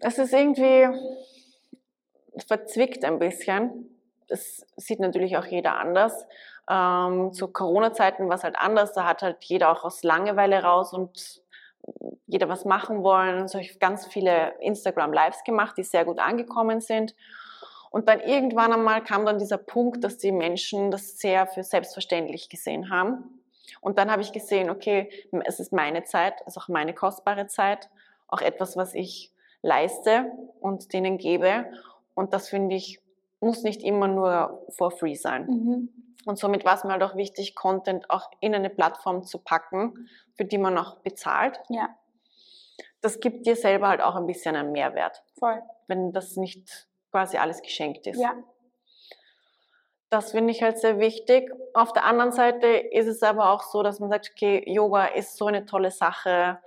Es 0.00 0.18
ist 0.18 0.32
irgendwie 0.32 0.86
verzwickt 2.46 3.04
ein 3.04 3.18
bisschen. 3.18 3.96
Das 4.28 4.64
sieht 4.76 5.00
natürlich 5.00 5.38
auch 5.38 5.46
jeder 5.46 5.76
anders. 5.76 6.24
Ähm, 6.70 7.32
zu 7.32 7.48
Corona-Zeiten 7.48 8.28
war 8.28 8.36
es 8.36 8.44
halt 8.44 8.56
anders. 8.56 8.92
Da 8.92 9.06
hat 9.08 9.22
halt 9.22 9.42
jeder 9.42 9.72
auch 9.72 9.82
aus 9.82 10.04
Langeweile 10.04 10.62
raus 10.62 10.92
und 10.92 11.42
jeder 12.26 12.48
was 12.48 12.64
machen 12.64 13.02
wollen. 13.02 13.48
So 13.48 13.54
habe 13.54 13.64
ich 13.64 13.78
ganz 13.78 14.06
viele 14.06 14.54
Instagram-Lives 14.60 15.44
gemacht, 15.44 15.76
die 15.76 15.82
sehr 15.82 16.04
gut 16.04 16.18
angekommen 16.18 16.80
sind. 16.80 17.14
Und 17.90 18.08
dann 18.08 18.20
irgendwann 18.20 18.72
einmal 18.72 19.02
kam 19.02 19.26
dann 19.26 19.38
dieser 19.38 19.58
Punkt, 19.58 20.04
dass 20.04 20.16
die 20.16 20.32
Menschen 20.32 20.90
das 20.90 21.18
sehr 21.18 21.46
für 21.46 21.64
selbstverständlich 21.64 22.48
gesehen 22.48 22.90
haben. 22.90 23.40
Und 23.80 23.98
dann 23.98 24.10
habe 24.10 24.22
ich 24.22 24.32
gesehen, 24.32 24.70
okay, 24.70 25.10
es 25.44 25.58
ist 25.58 25.72
meine 25.72 26.04
Zeit, 26.04 26.34
es 26.46 26.56
ist 26.56 26.62
auch 26.62 26.68
meine 26.68 26.94
kostbare 26.94 27.46
Zeit, 27.46 27.88
auch 28.28 28.40
etwas, 28.40 28.76
was 28.76 28.94
ich 28.94 29.32
leiste 29.62 30.30
und 30.60 30.92
denen 30.92 31.18
gebe. 31.18 31.66
Und 32.14 32.32
das 32.32 32.48
finde 32.48 32.76
ich, 32.76 33.00
muss 33.40 33.62
nicht 33.62 33.82
immer 33.82 34.06
nur 34.06 34.66
for 34.70 34.90
free 34.90 35.14
sein. 35.14 35.46
Mhm. 35.46 36.09
Und 36.26 36.38
somit 36.38 36.64
war 36.64 36.74
es 36.74 36.84
mir 36.84 36.92
halt 36.92 37.02
auch 37.02 37.16
wichtig, 37.16 37.54
Content 37.54 38.10
auch 38.10 38.30
in 38.40 38.54
eine 38.54 38.70
Plattform 38.70 39.22
zu 39.22 39.38
packen, 39.38 40.08
für 40.36 40.44
die 40.44 40.58
man 40.58 40.76
auch 40.76 40.96
bezahlt. 40.96 41.58
Ja. 41.68 41.88
Das 43.00 43.20
gibt 43.20 43.46
dir 43.46 43.56
selber 43.56 43.88
halt 43.88 44.02
auch 44.02 44.16
ein 44.16 44.26
bisschen 44.26 44.56
einen 44.56 44.72
Mehrwert. 44.72 45.22
Voll. 45.38 45.62
Wenn 45.86 46.12
das 46.12 46.36
nicht 46.36 46.88
quasi 47.10 47.38
alles 47.38 47.62
geschenkt 47.62 48.06
ist. 48.06 48.20
Ja. 48.20 48.34
Das 50.10 50.32
finde 50.32 50.50
ich 50.50 50.62
halt 50.62 50.78
sehr 50.78 50.98
wichtig. 50.98 51.50
Auf 51.72 51.92
der 51.92 52.04
anderen 52.04 52.32
Seite 52.32 52.66
ist 52.66 53.06
es 53.06 53.22
aber 53.22 53.50
auch 53.50 53.62
so, 53.62 53.82
dass 53.82 54.00
man 54.00 54.10
sagt, 54.10 54.32
okay, 54.32 54.62
Yoga 54.66 55.06
ist 55.06 55.36
so 55.36 55.46
eine 55.46 55.66
tolle 55.66 55.90
Sache 55.90 56.58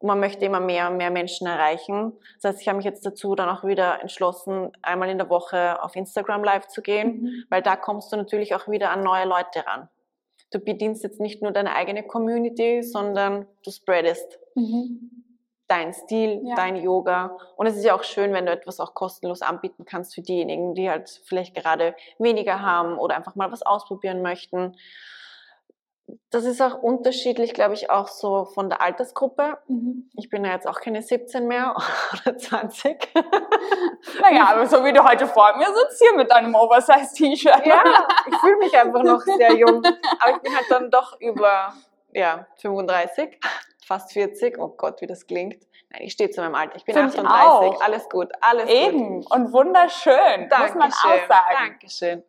und 0.00 0.06
man 0.06 0.18
möchte 0.18 0.46
immer 0.46 0.60
mehr 0.60 0.90
und 0.90 0.96
mehr 0.96 1.10
Menschen 1.10 1.46
erreichen. 1.46 2.12
Das 2.40 2.52
heißt, 2.52 2.62
ich 2.62 2.68
habe 2.68 2.76
mich 2.76 2.86
jetzt 2.86 3.04
dazu 3.04 3.34
dann 3.34 3.50
auch 3.50 3.64
wieder 3.64 4.00
entschlossen, 4.00 4.72
einmal 4.82 5.10
in 5.10 5.18
der 5.18 5.28
Woche 5.28 5.82
auf 5.82 5.94
Instagram 5.94 6.42
live 6.42 6.66
zu 6.68 6.80
gehen, 6.80 7.22
mhm. 7.22 7.44
weil 7.50 7.62
da 7.62 7.76
kommst 7.76 8.10
du 8.10 8.16
natürlich 8.16 8.54
auch 8.54 8.66
wieder 8.66 8.90
an 8.90 9.02
neue 9.02 9.26
Leute 9.26 9.64
ran. 9.66 9.88
Du 10.50 10.58
bedienst 10.58 11.04
jetzt 11.04 11.20
nicht 11.20 11.42
nur 11.42 11.52
deine 11.52 11.74
eigene 11.74 12.02
Community, 12.02 12.82
sondern 12.82 13.46
du 13.62 13.70
spreadest 13.70 14.40
mhm. 14.54 15.22
deinen 15.68 15.92
Stil, 15.92 16.40
ja. 16.44 16.54
dein 16.56 16.76
Yoga. 16.76 17.36
Und 17.56 17.66
es 17.66 17.76
ist 17.76 17.84
ja 17.84 17.94
auch 17.94 18.02
schön, 18.02 18.32
wenn 18.32 18.46
du 18.46 18.52
etwas 18.52 18.80
auch 18.80 18.94
kostenlos 18.94 19.42
anbieten 19.42 19.84
kannst 19.84 20.14
für 20.14 20.22
diejenigen, 20.22 20.74
die 20.74 20.88
halt 20.88 21.20
vielleicht 21.24 21.54
gerade 21.54 21.94
weniger 22.18 22.62
haben 22.62 22.98
oder 22.98 23.16
einfach 23.16 23.34
mal 23.34 23.52
was 23.52 23.62
ausprobieren 23.62 24.22
möchten 24.22 24.74
das 26.30 26.44
ist 26.44 26.60
auch 26.60 26.82
unterschiedlich, 26.82 27.54
glaube 27.54 27.74
ich, 27.74 27.90
auch 27.90 28.08
so 28.08 28.44
von 28.46 28.68
der 28.68 28.80
Altersgruppe. 28.80 29.58
Mhm. 29.68 30.10
Ich 30.14 30.28
bin 30.28 30.44
ja 30.44 30.52
jetzt 30.52 30.66
auch 30.66 30.80
keine 30.80 31.02
17 31.02 31.46
mehr 31.46 31.74
oder 32.26 32.36
20. 32.36 32.96
Naja, 34.22 34.46
aber 34.48 34.66
so 34.66 34.82
wie 34.84 34.92
du 34.92 35.04
heute 35.04 35.26
vor 35.26 35.56
mir 35.56 35.66
sitzt 35.66 36.00
hier 36.00 36.14
mit 36.16 36.30
deinem 36.30 36.54
Oversize-T-Shirt. 36.54 37.66
Ja, 37.66 37.82
ich 38.26 38.36
fühle 38.36 38.56
mich 38.56 38.76
einfach 38.76 39.02
noch 39.02 39.20
sehr 39.20 39.54
jung. 39.54 39.84
Aber 39.84 40.36
ich 40.36 40.38
bin 40.38 40.56
halt 40.56 40.66
dann 40.70 40.90
doch 40.90 41.20
über 41.20 41.74
ja, 42.12 42.46
35, 42.60 43.38
fast 43.86 44.12
40. 44.12 44.58
Oh 44.58 44.68
Gott, 44.68 45.00
wie 45.02 45.06
das 45.06 45.26
klingt. 45.26 45.62
Nein, 45.90 46.02
ich 46.02 46.12
stehe 46.12 46.30
zu 46.30 46.40
meinem 46.40 46.54
Alter. 46.54 46.76
Ich 46.76 46.84
bin 46.84 46.94
Find 46.94 47.18
38. 47.18 47.72
Ich 47.74 47.82
alles 47.82 48.08
gut, 48.08 48.28
alles 48.40 48.70
Eben. 48.70 49.20
gut. 49.20 49.30
und 49.30 49.52
wunderschön, 49.52 50.48
Dankeschön. 50.48 50.58
muss 50.58 50.74
man 50.74 50.92
auch 50.92 51.28
sagen. 51.28 51.56
Dankeschön. 51.58 52.22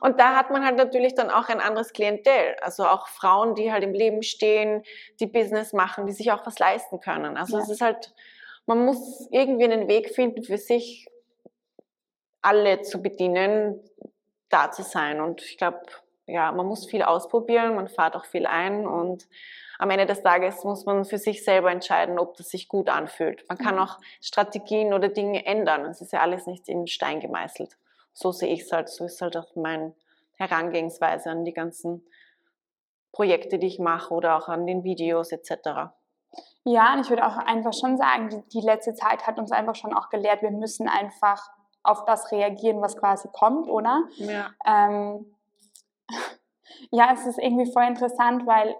Und 0.00 0.20
da 0.20 0.34
hat 0.36 0.50
man 0.50 0.64
halt 0.64 0.76
natürlich 0.76 1.14
dann 1.14 1.30
auch 1.30 1.48
ein 1.48 1.60
anderes 1.60 1.92
Klientel. 1.92 2.56
Also 2.62 2.84
auch 2.84 3.08
Frauen, 3.08 3.54
die 3.54 3.72
halt 3.72 3.84
im 3.84 3.92
Leben 3.92 4.22
stehen, 4.22 4.82
die 5.20 5.26
Business 5.26 5.72
machen, 5.72 6.06
die 6.06 6.12
sich 6.12 6.32
auch 6.32 6.46
was 6.46 6.58
leisten 6.58 7.00
können. 7.00 7.36
Also 7.36 7.56
ja. 7.56 7.62
es 7.62 7.70
ist 7.70 7.80
halt, 7.80 8.14
man 8.66 8.84
muss 8.84 9.28
irgendwie 9.30 9.64
einen 9.64 9.88
Weg 9.88 10.14
finden 10.14 10.42
für 10.42 10.58
sich, 10.58 11.06
alle 12.42 12.82
zu 12.82 13.00
bedienen, 13.00 13.80
da 14.48 14.70
zu 14.70 14.82
sein. 14.82 15.20
Und 15.20 15.42
ich 15.42 15.56
glaube, 15.56 15.80
ja, 16.26 16.52
man 16.52 16.66
muss 16.66 16.86
viel 16.86 17.02
ausprobieren, 17.02 17.74
man 17.74 17.88
fährt 17.88 18.16
auch 18.16 18.24
viel 18.24 18.46
ein 18.46 18.86
und 18.86 19.26
am 19.78 19.90
Ende 19.90 20.06
des 20.06 20.22
Tages 20.22 20.62
muss 20.64 20.86
man 20.86 21.04
für 21.04 21.18
sich 21.18 21.44
selber 21.44 21.70
entscheiden, 21.70 22.18
ob 22.18 22.36
das 22.36 22.48
sich 22.48 22.68
gut 22.68 22.88
anfühlt. 22.88 23.44
Man 23.48 23.58
kann 23.58 23.74
mhm. 23.74 23.82
auch 23.82 23.98
Strategien 24.20 24.94
oder 24.94 25.08
Dinge 25.08 25.44
ändern. 25.44 25.84
Es 25.86 26.00
ist 26.00 26.12
ja 26.12 26.20
alles 26.20 26.46
nicht 26.46 26.68
in 26.68 26.86
Stein 26.86 27.20
gemeißelt 27.20 27.76
so 28.14 28.32
sehe 28.32 28.52
ich 28.52 28.62
es 28.62 28.72
halt, 28.72 28.88
so 28.88 29.04
ist 29.04 29.20
halt 29.20 29.36
auch 29.36 29.54
meine 29.56 29.94
Herangehensweise 30.36 31.30
an 31.30 31.44
die 31.44 31.52
ganzen 31.52 32.06
Projekte, 33.12 33.58
die 33.58 33.66
ich 33.66 33.78
mache 33.78 34.14
oder 34.14 34.36
auch 34.36 34.48
an 34.48 34.66
den 34.66 34.82
Videos 34.84 35.30
etc. 35.32 35.92
Ja, 36.64 36.94
und 36.94 37.00
ich 37.00 37.10
würde 37.10 37.26
auch 37.26 37.36
einfach 37.36 37.74
schon 37.74 37.96
sagen, 37.96 38.30
die, 38.30 38.60
die 38.60 38.66
letzte 38.66 38.94
Zeit 38.94 39.26
hat 39.26 39.38
uns 39.38 39.52
einfach 39.52 39.74
schon 39.74 39.94
auch 39.94 40.08
gelehrt, 40.08 40.42
wir 40.42 40.50
müssen 40.50 40.88
einfach 40.88 41.50
auf 41.82 42.04
das 42.06 42.32
reagieren, 42.32 42.80
was 42.80 42.96
quasi 42.96 43.28
kommt, 43.32 43.68
oder? 43.68 44.04
Ja. 44.16 44.50
Ähm, 44.66 45.26
ja, 46.90 47.12
es 47.12 47.26
ist 47.26 47.38
irgendwie 47.38 47.70
voll 47.70 47.84
interessant, 47.84 48.46
weil 48.46 48.74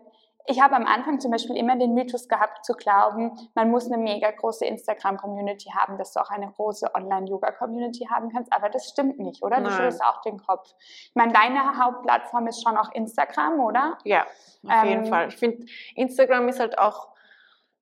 ich 0.46 0.60
habe 0.60 0.76
am 0.76 0.84
Anfang 0.84 1.20
zum 1.20 1.30
Beispiel 1.30 1.56
immer 1.56 1.76
den 1.76 1.94
Mythos 1.94 2.28
gehabt 2.28 2.64
zu 2.64 2.74
glauben, 2.74 3.32
man 3.54 3.70
muss 3.70 3.90
eine 3.90 3.96
mega 3.96 4.30
große 4.30 4.66
Instagram-Community 4.66 5.70
haben, 5.70 5.96
dass 5.96 6.12
du 6.12 6.20
auch 6.20 6.30
eine 6.30 6.50
große 6.50 6.94
Online-Yoga-Community 6.94 8.08
haben 8.10 8.30
kannst. 8.30 8.52
Aber 8.52 8.68
das 8.68 8.88
stimmt 8.88 9.18
nicht, 9.18 9.42
oder? 9.42 9.60
Du 9.60 9.70
schüttelst 9.70 10.02
auch 10.04 10.20
den 10.20 10.38
Kopf. 10.38 10.74
Ich 10.78 11.14
meine, 11.14 11.32
deine 11.32 11.78
Hauptplattform 11.78 12.46
ist 12.46 12.62
schon 12.62 12.76
auch 12.76 12.92
Instagram, 12.92 13.60
oder? 13.60 13.98
Ja, 14.04 14.22
auf 14.22 14.84
ähm, 14.84 14.88
jeden 14.88 15.06
Fall. 15.06 15.28
Ich 15.28 15.36
finde, 15.36 15.64
Instagram 15.94 16.48
ist 16.48 16.60
halt 16.60 16.78
auch 16.78 17.08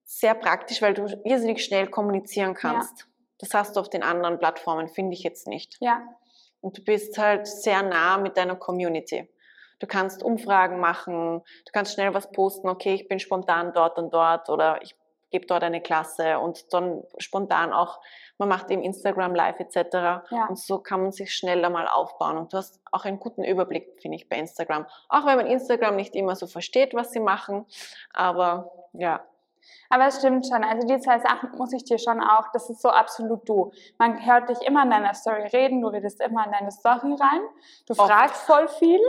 sehr 0.04 0.34
praktisch, 0.34 0.82
weil 0.82 0.94
du 0.94 1.06
irrsinnig 1.24 1.64
schnell 1.64 1.88
kommunizieren 1.88 2.54
kannst. 2.54 3.00
Ja. 3.00 3.06
Das 3.38 3.54
hast 3.54 3.76
du 3.76 3.80
auf 3.80 3.90
den 3.90 4.04
anderen 4.04 4.38
Plattformen, 4.38 4.88
finde 4.88 5.14
ich 5.14 5.24
jetzt 5.24 5.48
nicht. 5.48 5.76
Ja. 5.80 6.02
Und 6.60 6.78
du 6.78 6.84
bist 6.84 7.18
halt 7.18 7.48
sehr 7.48 7.82
nah 7.82 8.18
mit 8.18 8.36
deiner 8.36 8.54
Community. 8.54 9.28
Du 9.82 9.88
kannst 9.88 10.22
Umfragen 10.22 10.78
machen, 10.78 11.40
du 11.40 11.72
kannst 11.72 11.94
schnell 11.94 12.14
was 12.14 12.30
posten, 12.30 12.68
okay, 12.68 12.94
ich 12.94 13.08
bin 13.08 13.18
spontan 13.18 13.72
dort 13.72 13.98
und 13.98 14.14
dort 14.14 14.48
oder 14.48 14.80
ich 14.80 14.94
gebe 15.32 15.44
dort 15.46 15.64
eine 15.64 15.80
Klasse 15.80 16.38
und 16.38 16.72
dann 16.72 17.02
spontan 17.18 17.72
auch, 17.72 18.00
man 18.38 18.48
macht 18.48 18.70
eben 18.70 18.80
Instagram 18.80 19.34
Live 19.34 19.58
etc. 19.58 19.76
Ja. 20.30 20.46
Und 20.48 20.56
so 20.56 20.78
kann 20.78 21.02
man 21.02 21.10
sich 21.10 21.34
schneller 21.34 21.68
mal 21.68 21.88
aufbauen. 21.88 22.36
Und 22.36 22.52
du 22.52 22.58
hast 22.58 22.80
auch 22.92 23.04
einen 23.04 23.18
guten 23.18 23.42
Überblick, 23.42 24.00
finde 24.00 24.18
ich, 24.18 24.28
bei 24.28 24.36
Instagram. 24.36 24.86
Auch 25.08 25.26
wenn 25.26 25.36
man 25.36 25.46
Instagram 25.48 25.96
nicht 25.96 26.14
immer 26.14 26.36
so 26.36 26.46
versteht, 26.46 26.94
was 26.94 27.10
sie 27.10 27.18
machen, 27.18 27.66
aber 28.12 28.70
ja, 28.92 29.24
aber 29.88 30.06
es 30.06 30.18
stimmt 30.18 30.46
schon. 30.46 30.64
Also 30.64 30.86
die 30.86 30.98
zwei 31.00 31.18
Sachen 31.18 31.50
muss 31.56 31.72
ich 31.72 31.84
dir 31.84 31.98
schon 31.98 32.20
auch, 32.20 32.46
das 32.52 32.70
ist 32.70 32.82
so 32.82 32.88
absolut 32.88 33.48
du. 33.48 33.72
Man 33.98 34.24
hört 34.24 34.48
dich 34.48 34.60
immer 34.62 34.84
in 34.84 34.90
deiner 34.90 35.14
Story 35.14 35.46
reden, 35.52 35.82
du 35.82 35.88
redest 35.88 36.20
immer 36.20 36.46
in 36.46 36.52
deine 36.52 36.70
Story 36.70 37.14
rein, 37.20 37.42
du 37.86 37.94
Oft. 37.94 38.10
fragst 38.10 38.42
voll 38.42 38.68
viel 38.68 39.00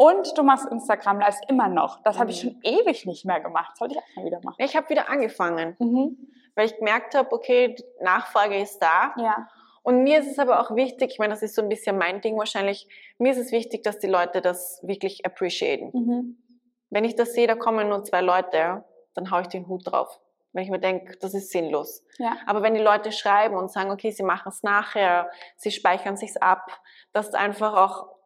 und 0.00 0.38
du 0.38 0.42
machst 0.42 0.66
Instagram 0.72 1.20
Lives 1.20 1.38
immer 1.48 1.68
noch. 1.68 2.02
Das 2.04 2.16
mhm. 2.16 2.20
habe 2.20 2.30
ich 2.30 2.40
schon 2.40 2.58
ewig 2.62 3.04
nicht 3.04 3.26
mehr 3.26 3.38
gemacht. 3.38 3.76
Sollte 3.76 3.96
ich 3.96 4.00
auch 4.00 4.16
mal 4.16 4.24
wieder 4.24 4.40
machen. 4.42 4.56
Ich 4.56 4.74
habe 4.74 4.88
wieder 4.88 5.10
angefangen, 5.10 5.76
mhm. 5.78 6.16
weil 6.54 6.64
ich 6.64 6.76
gemerkt 6.78 7.14
habe, 7.14 7.30
okay, 7.32 7.74
die 7.74 7.84
Nachfrage 8.02 8.56
ist 8.56 8.78
da. 8.78 9.12
Ja. 9.18 9.46
Und 9.82 10.02
mir 10.02 10.20
ist 10.20 10.30
es 10.30 10.38
aber 10.38 10.60
auch 10.60 10.74
wichtig, 10.74 11.10
ich 11.12 11.18
meine, 11.18 11.34
das 11.34 11.42
ist 11.42 11.54
so 11.54 11.60
ein 11.60 11.68
bisschen 11.68 11.98
mein 11.98 12.22
Ding 12.22 12.38
wahrscheinlich, 12.38 12.88
mir 13.18 13.32
ist 13.32 13.38
es 13.38 13.52
wichtig, 13.52 13.82
dass 13.82 13.98
die 13.98 14.06
Leute 14.06 14.40
das 14.40 14.80
wirklich 14.82 15.26
appreciaten. 15.26 15.90
Mhm. 15.92 16.38
Wenn 16.88 17.04
ich 17.04 17.14
das 17.14 17.34
sehe, 17.34 17.46
da 17.46 17.54
kommen 17.54 17.90
nur 17.90 18.02
zwei 18.02 18.22
Leute, 18.22 18.84
dann 19.12 19.30
haue 19.30 19.42
ich 19.42 19.48
den 19.48 19.68
Hut 19.68 19.82
drauf. 19.84 20.18
Wenn 20.54 20.64
ich 20.64 20.70
mir 20.70 20.80
denke, 20.80 21.18
das 21.20 21.34
ist 21.34 21.50
sinnlos. 21.50 22.02
Ja. 22.16 22.38
Aber 22.46 22.62
wenn 22.62 22.72
die 22.72 22.80
Leute 22.80 23.12
schreiben 23.12 23.54
und 23.54 23.70
sagen, 23.70 23.90
okay, 23.90 24.12
sie 24.12 24.22
machen 24.22 24.48
es 24.48 24.62
nachher, 24.62 25.30
sie 25.56 25.70
speichern 25.70 26.16
sich's 26.16 26.38
ab, 26.38 26.80
dass 27.12 27.34
einfach 27.34 27.74
auch 27.74 28.19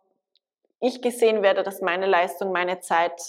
ich 0.81 1.03
gesehen 1.03 1.43
werde, 1.43 1.63
dass 1.63 1.81
meine 1.81 2.07
Leistung, 2.07 2.53
meine 2.53 2.81
Zeit 2.81 3.21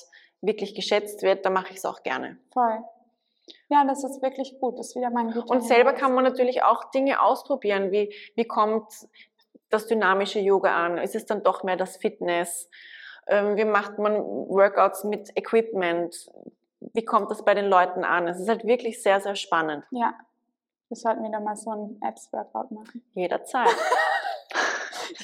wirklich 0.42 0.75
geschätzt 0.75 1.24
wird, 1.24 1.46
dann 1.46 1.54
mache 1.54 1.72
ich 1.72 1.78
es 1.78 1.86
auch 1.86 2.04
gerne. 2.04 2.38
Voll. 2.52 2.84
Ja, 3.70 3.84
das 3.86 4.04
ist 4.04 4.22
wirklich 4.22 4.60
gut. 4.60 4.78
Das 4.80 4.88
ist 4.90 4.96
wieder 4.96 5.10
mein 5.10 5.32
guter 5.32 5.50
Und 5.50 5.62
selber 5.62 5.94
kann 5.94 6.14
man 6.14 6.24
natürlich 6.24 6.64
auch 6.64 6.92
Dinge 6.92 7.22
ausprobieren. 7.22 7.92
Wie, 7.92 8.14
wie 8.36 8.46
kommt 8.46 8.88
das 9.70 9.88
dynamische 9.88 10.40
Yoga 10.40 10.75
an? 10.75 10.98
Ist 10.98 11.16
es 11.16 11.25
dann 11.25 11.44
doch 11.44 11.64
mehr 11.64 11.78
das 11.78 11.98
Fitness? 11.98 12.70
Ähm, 13.28 13.56
wie 13.58 13.66
macht 13.66 13.98
man 13.98 14.16
Workouts 14.16 15.04
mit 15.04 15.36
Equipment? 15.36 16.32
Wie 16.94 17.06
kommt 17.06 17.32
das 17.32 17.44
bei 17.44 17.54
den 17.54 17.66
Leuten 17.66 18.04
an? 18.04 18.28
Es 18.28 18.40
ist 18.40 18.50
halt 18.50 18.66
wirklich 18.66 19.02
sehr, 19.02 19.20
sehr 19.20 19.36
spannend. 19.36 19.84
Ja, 19.92 20.14
wir 20.90 20.98
sollten 20.98 21.24
wieder 21.24 21.40
mal 21.40 21.56
so 21.56 21.72
ein 21.72 22.00
Apps-Workout 22.02 22.72
machen. 22.72 23.04
Jederzeit. 23.14 23.70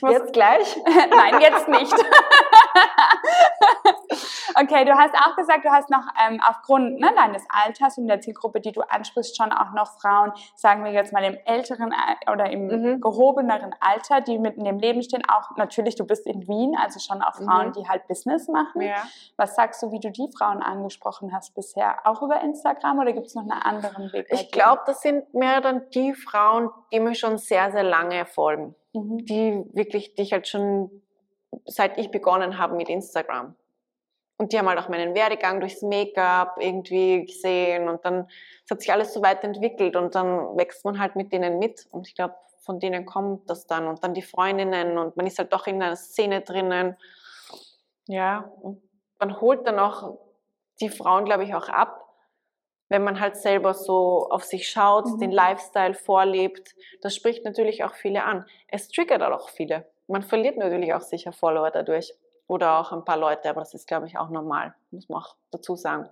jetzt 0.10 0.34
gleich? 0.34 0.78
Nein, 1.10 1.42
jetzt 1.42 1.68
nicht. 1.68 1.94
okay, 4.56 4.86
du 4.86 4.92
hast 4.92 5.14
auch 5.16 5.36
gesagt, 5.36 5.66
du 5.66 5.70
hast 5.70 5.90
noch 5.90 6.06
ähm, 6.28 6.42
aufgrund 6.48 7.00
ne, 7.00 7.12
deines 7.16 7.44
Alters 7.50 7.98
und 7.98 8.08
der 8.08 8.22
Zielgruppe, 8.22 8.62
die 8.62 8.72
du 8.72 8.82
ansprichst, 8.82 9.38
schon 9.38 9.52
auch 9.52 9.72
noch 9.74 10.00
Frauen, 10.00 10.32
sagen 10.56 10.84
wir 10.84 10.92
jetzt 10.92 11.14
mal 11.14 11.24
im 11.24 11.38
älteren 11.46 11.94
oder 12.32 12.50
im 12.50 12.68
mhm. 12.68 13.02
gehobeneren 13.02 13.76
Alter, 13.80 14.22
die 14.22 14.40
mitten 14.40 14.66
im 14.66 14.80
Leben 14.80 15.02
stehen. 15.02 15.24
Auch 15.28 15.56
natürlich, 15.58 15.96
du 15.96 16.06
bist 16.06 16.26
in 16.28 16.48
Wien, 16.48 16.76
also 16.82 17.00
schon 17.00 17.22
auch 17.22 17.36
Frauen, 17.36 17.68
mhm. 17.68 17.74
die 17.74 17.88
halt 17.88 18.08
Business 18.08 18.48
machen. 18.48 18.82
Ja. 18.82 19.04
Was 19.38 19.56
sagst 19.56 19.82
du, 19.84 19.92
wie 19.92 20.00
du 20.00 20.12
die 20.12 20.30
Frauen 20.38 20.62
angesprochen 20.62 21.34
hast 21.34 21.54
bisher? 21.56 22.00
Auch 22.06 22.22
über 22.22 22.42
Instagram 22.42 23.00
oder 23.00 23.14
gibt 23.14 23.28
es 23.28 23.36
noch 23.36 23.44
einen 23.44 23.52
anderen 23.52 24.12
Weg? 24.14 24.28
Ich 24.30 24.52
glaube, 24.52 24.82
das 24.86 25.02
sind 25.02 25.34
mehr 25.34 25.62
dann 25.62 25.90
die 25.94 26.14
Frauen, 26.14 26.70
die 26.92 27.00
mir 27.00 27.16
schon 27.16 27.38
sehr, 27.38 27.72
sehr 27.72 27.84
lange 27.84 28.26
folgen. 28.26 28.76
Mhm. 28.94 29.26
Die 29.26 29.66
wirklich, 29.74 30.16
die 30.16 30.24
ich 30.24 30.34
halt 30.34 30.48
schon 30.48 30.90
seit 31.66 31.98
ich 31.98 32.12
begonnen 32.12 32.58
habe 32.58 32.76
mit 32.76 32.90
Instagram. 32.90 33.56
Und 34.42 34.54
die 34.54 34.58
haben 34.58 34.68
halt 34.68 34.80
auch 34.80 34.90
meinen 34.90 35.14
Werdegang 35.14 35.60
durchs 35.60 35.84
Make-up 35.84 36.56
irgendwie 36.60 37.28
gesehen 37.28 37.88
und 37.88 38.04
dann 38.04 38.28
hat 38.72 38.82
sich 38.82 38.92
alles 38.92 39.14
so 39.14 39.22
weiterentwickelt 39.22 39.96
und 39.96 40.16
dann 40.16 40.58
wächst 40.58 40.84
man 40.84 40.98
halt 40.98 41.16
mit 41.16 41.32
denen 41.32 41.60
mit 41.60 41.86
und 41.92 42.08
ich 42.08 42.16
glaube, 42.16 42.34
von 42.62 42.80
denen 42.80 43.06
kommt 43.06 43.48
das 43.52 43.68
dann 43.68 43.88
und 43.88 44.04
dann 44.04 44.16
die 44.16 44.24
Freundinnen 44.24 44.98
und 44.98 45.16
man 45.16 45.28
ist 45.28 45.38
halt 45.38 45.54
doch 45.54 45.68
in 45.68 45.76
einer 45.76 45.96
Szene 45.96 46.42
drinnen. 46.42 46.98
Ja, 48.08 48.52
und 48.64 48.82
man 49.20 49.40
holt 49.40 49.68
dann 49.68 49.78
auch 49.78 50.18
die 50.80 50.90
Frauen, 50.90 51.26
glaube 51.26 51.44
ich, 51.44 51.54
auch 51.54 51.70
ab, 51.70 52.04
wenn 52.90 53.04
man 53.04 53.20
halt 53.20 53.36
selber 53.36 53.76
so 53.76 54.28
auf 54.32 54.44
sich 54.44 54.68
schaut, 54.68 55.06
mhm. 55.06 55.20
den 55.20 55.32
Lifestyle 55.32 55.94
vorlebt. 55.94 56.74
Das 57.04 57.16
spricht 57.16 57.46
natürlich 57.46 57.84
auch 57.84 57.94
viele 57.94 58.24
an. 58.24 58.48
Es 58.70 58.88
triggert 58.88 59.22
auch 59.22 59.50
viele. 59.50 59.86
Man 60.08 60.24
verliert 60.24 60.58
natürlich 60.58 60.96
auch 60.96 61.02
sicher 61.02 61.32
Follower 61.32 61.70
dadurch 61.70 62.16
oder 62.52 62.80
auch 62.80 62.92
ein 62.92 63.06
paar 63.06 63.16
Leute, 63.16 63.50
aber 63.50 63.62
das 63.62 63.74
ist, 63.74 63.88
glaube 63.88 64.08
ich, 64.08 64.18
auch 64.18 64.30
normal, 64.30 64.74
muss 64.92 65.08
man 65.08 65.22
auch 65.22 65.36
dazu 65.52 65.78
sagen. 65.78 66.10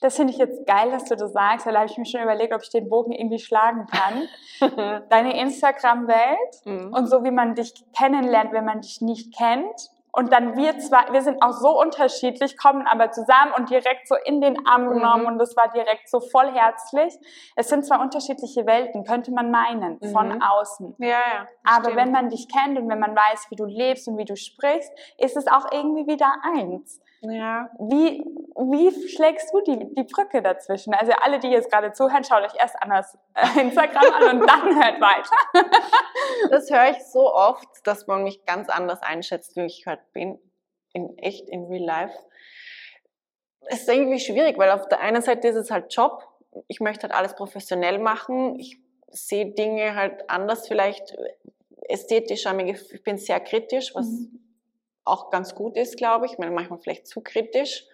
Das 0.00 0.14
finde 0.14 0.32
ich 0.32 0.38
jetzt 0.38 0.64
geil, 0.64 0.92
dass 0.92 1.06
du 1.06 1.16
das 1.16 1.32
sagst, 1.32 1.66
weil 1.66 1.72
da 1.72 1.80
habe 1.80 1.90
ich 1.90 1.98
mir 1.98 2.06
schon 2.06 2.22
überlegt, 2.22 2.54
ob 2.54 2.62
ich 2.62 2.70
den 2.70 2.88
Bogen 2.88 3.10
irgendwie 3.10 3.40
schlagen 3.40 3.86
kann. 3.88 4.28
Deine 5.10 5.40
Instagram-Welt 5.40 6.66
mhm. 6.66 6.94
und 6.94 7.08
so 7.08 7.24
wie 7.24 7.32
man 7.32 7.56
dich 7.56 7.74
kennenlernt, 7.98 8.52
wenn 8.52 8.64
man 8.64 8.80
dich 8.80 9.00
nicht 9.00 9.36
kennt 9.36 9.90
Und 10.14 10.30
dann 10.30 10.56
wir 10.56 10.78
zwei, 10.78 11.10
wir 11.12 11.22
sind 11.22 11.42
auch 11.42 11.52
so 11.52 11.80
unterschiedlich, 11.80 12.58
kommen 12.58 12.86
aber 12.86 13.10
zusammen 13.12 13.52
und 13.56 13.70
direkt 13.70 14.06
so 14.06 14.14
in 14.26 14.42
den 14.42 14.66
Arm 14.66 14.84
Mhm. 14.86 14.90
genommen 14.94 15.26
und 15.26 15.40
es 15.40 15.56
war 15.56 15.68
direkt 15.72 16.08
so 16.10 16.20
voll 16.20 16.52
herzlich. 16.52 17.14
Es 17.56 17.68
sind 17.70 17.86
zwar 17.86 18.00
unterschiedliche 18.02 18.66
Welten, 18.66 19.04
könnte 19.04 19.32
man 19.32 19.50
meinen, 19.50 19.98
von 20.12 20.28
Mhm. 20.28 20.42
außen. 20.42 20.94
Ja, 20.98 21.08
ja. 21.08 21.46
Aber 21.64 21.84
stimmt. 21.84 21.96
wenn 21.96 22.10
man 22.12 22.28
dich 22.28 22.46
kennt 22.48 22.78
und 22.78 22.90
wenn 22.90 22.98
man 23.00 23.16
weiß, 23.16 23.46
wie 23.50 23.56
du 23.56 23.64
lebst 23.64 24.06
und 24.06 24.18
wie 24.18 24.26
du 24.26 24.36
sprichst, 24.36 24.92
ist 25.16 25.36
es 25.36 25.46
auch 25.48 25.72
irgendwie 25.72 26.06
wieder 26.06 26.30
eins. 26.56 27.00
Ja. 27.22 27.70
Wie, 27.78 28.20
wie 28.56 29.08
schlägst 29.08 29.52
du 29.52 29.60
die, 29.60 29.94
die 29.94 30.02
Brücke 30.02 30.42
dazwischen? 30.42 30.92
Also 30.92 31.12
alle, 31.12 31.38
die 31.38 31.48
jetzt 31.48 31.70
gerade 31.70 31.92
zuhören, 31.92 32.24
schaut 32.24 32.42
euch 32.42 32.58
erst 32.58 32.74
an 32.82 32.90
das 32.90 33.16
äh, 33.34 33.60
Instagram 33.60 34.12
an 34.12 34.40
und 34.40 34.48
dann 34.48 34.74
hört 34.82 35.00
weiter. 35.00 35.68
Das 36.50 36.68
höre 36.68 36.90
ich 36.90 37.04
so 37.04 37.32
oft, 37.32 37.68
dass 37.84 38.08
man 38.08 38.24
mich 38.24 38.44
ganz 38.44 38.68
anders 38.68 39.02
einschätzt, 39.02 39.54
wie 39.56 39.66
ich 39.66 39.86
halt 39.86 40.00
bin. 40.12 40.38
In 40.94 41.16
echt, 41.18 41.48
in 41.48 41.64
real 41.66 41.84
life. 41.84 42.18
Es 43.66 43.82
ist 43.82 43.88
irgendwie 43.88 44.18
schwierig, 44.20 44.58
weil 44.58 44.70
auf 44.70 44.88
der 44.88 45.00
einen 45.00 45.22
Seite 45.22 45.48
ist 45.48 45.56
es 45.56 45.70
halt 45.70 45.94
Job. 45.94 46.26
Ich 46.66 46.80
möchte 46.80 47.04
halt 47.04 47.14
alles 47.14 47.34
professionell 47.34 47.98
machen. 48.00 48.58
Ich 48.58 48.78
sehe 49.10 49.46
Dinge 49.54 49.94
halt 49.94 50.28
anders, 50.28 50.66
vielleicht 50.66 51.16
ästhetisch. 51.88 52.46
habe 52.46 52.62
Ich 52.64 52.92
ich 52.92 53.02
bin 53.04 53.16
sehr 53.16 53.38
kritisch, 53.40 53.94
was 53.94 54.06
Mhm. 54.06 54.41
Auch 55.04 55.30
ganz 55.30 55.54
gut 55.54 55.76
ist, 55.76 55.96
glaube 55.96 56.26
ich. 56.26 56.32
Ich 56.32 56.38
meine, 56.38 56.52
manchmal 56.52 56.78
vielleicht 56.78 57.06
zu 57.06 57.20
kritisch. 57.20 57.84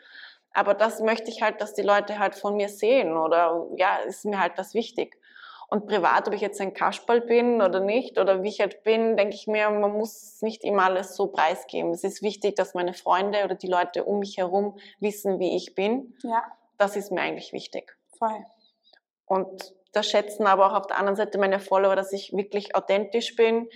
Aber 0.53 0.75
das 0.75 1.00
möchte 1.00 1.31
ich 1.31 1.43
halt, 1.43 1.61
dass 1.61 1.75
die 1.75 1.83
Leute 1.83 2.19
halt 2.19 2.35
von 2.35 2.57
mir 2.57 2.69
sehen 2.69 3.17
oder 3.17 3.67
ja, 3.77 3.99
ist 3.99 4.25
mir 4.25 4.41
halt 4.41 4.59
das 4.59 4.75
wichtig. 4.75 5.17
Und 5.71 5.87
privat, 5.87 6.27
ob 6.27 6.33
ich 6.35 6.41
jetzt 6.41 6.61
ein 6.62 6.73
Kasperl 6.73 7.21
bin 7.21 7.61
oder 7.61 7.81
nicht 7.81 8.19
oder 8.19 8.43
wie 8.43 8.49
ich 8.49 8.61
halt 8.61 8.83
bin, 8.85 9.19
denke 9.19 9.35
ich 9.35 9.47
mir, 9.47 9.69
man 9.69 9.93
muss 9.93 10.41
nicht 10.41 10.65
immer 10.65 10.85
alles 10.85 11.15
so 11.15 11.27
preisgeben. 11.27 11.91
Es 11.91 12.05
ist 12.05 12.23
wichtig, 12.23 12.57
dass 12.57 12.73
meine 12.73 12.95
Freunde 12.95 13.45
oder 13.45 13.55
die 13.55 13.67
Leute 13.67 14.05
um 14.05 14.19
mich 14.21 14.38
herum 14.38 14.79
wissen, 14.99 15.38
wie 15.38 15.55
ich 15.57 15.75
bin. 15.75 16.17
Ja, 16.23 16.43
Das 16.79 16.97
ist 16.97 17.12
mir 17.12 17.21
eigentlich 17.21 17.53
wichtig. 17.53 17.95
voll. 18.19 18.47
Und 19.27 19.75
das 19.93 20.07
schätzen 20.09 20.47
aber 20.47 20.67
auch 20.67 20.75
auf 20.75 20.87
der 20.87 20.97
anderen 20.97 21.17
Seite 21.17 21.37
meine 21.38 21.61
Follower, 21.61 21.97
dass 21.97 22.15
ich 22.15 22.33
wirklich 22.35 22.75
authentisch 22.75 23.37
bin, 23.37 23.69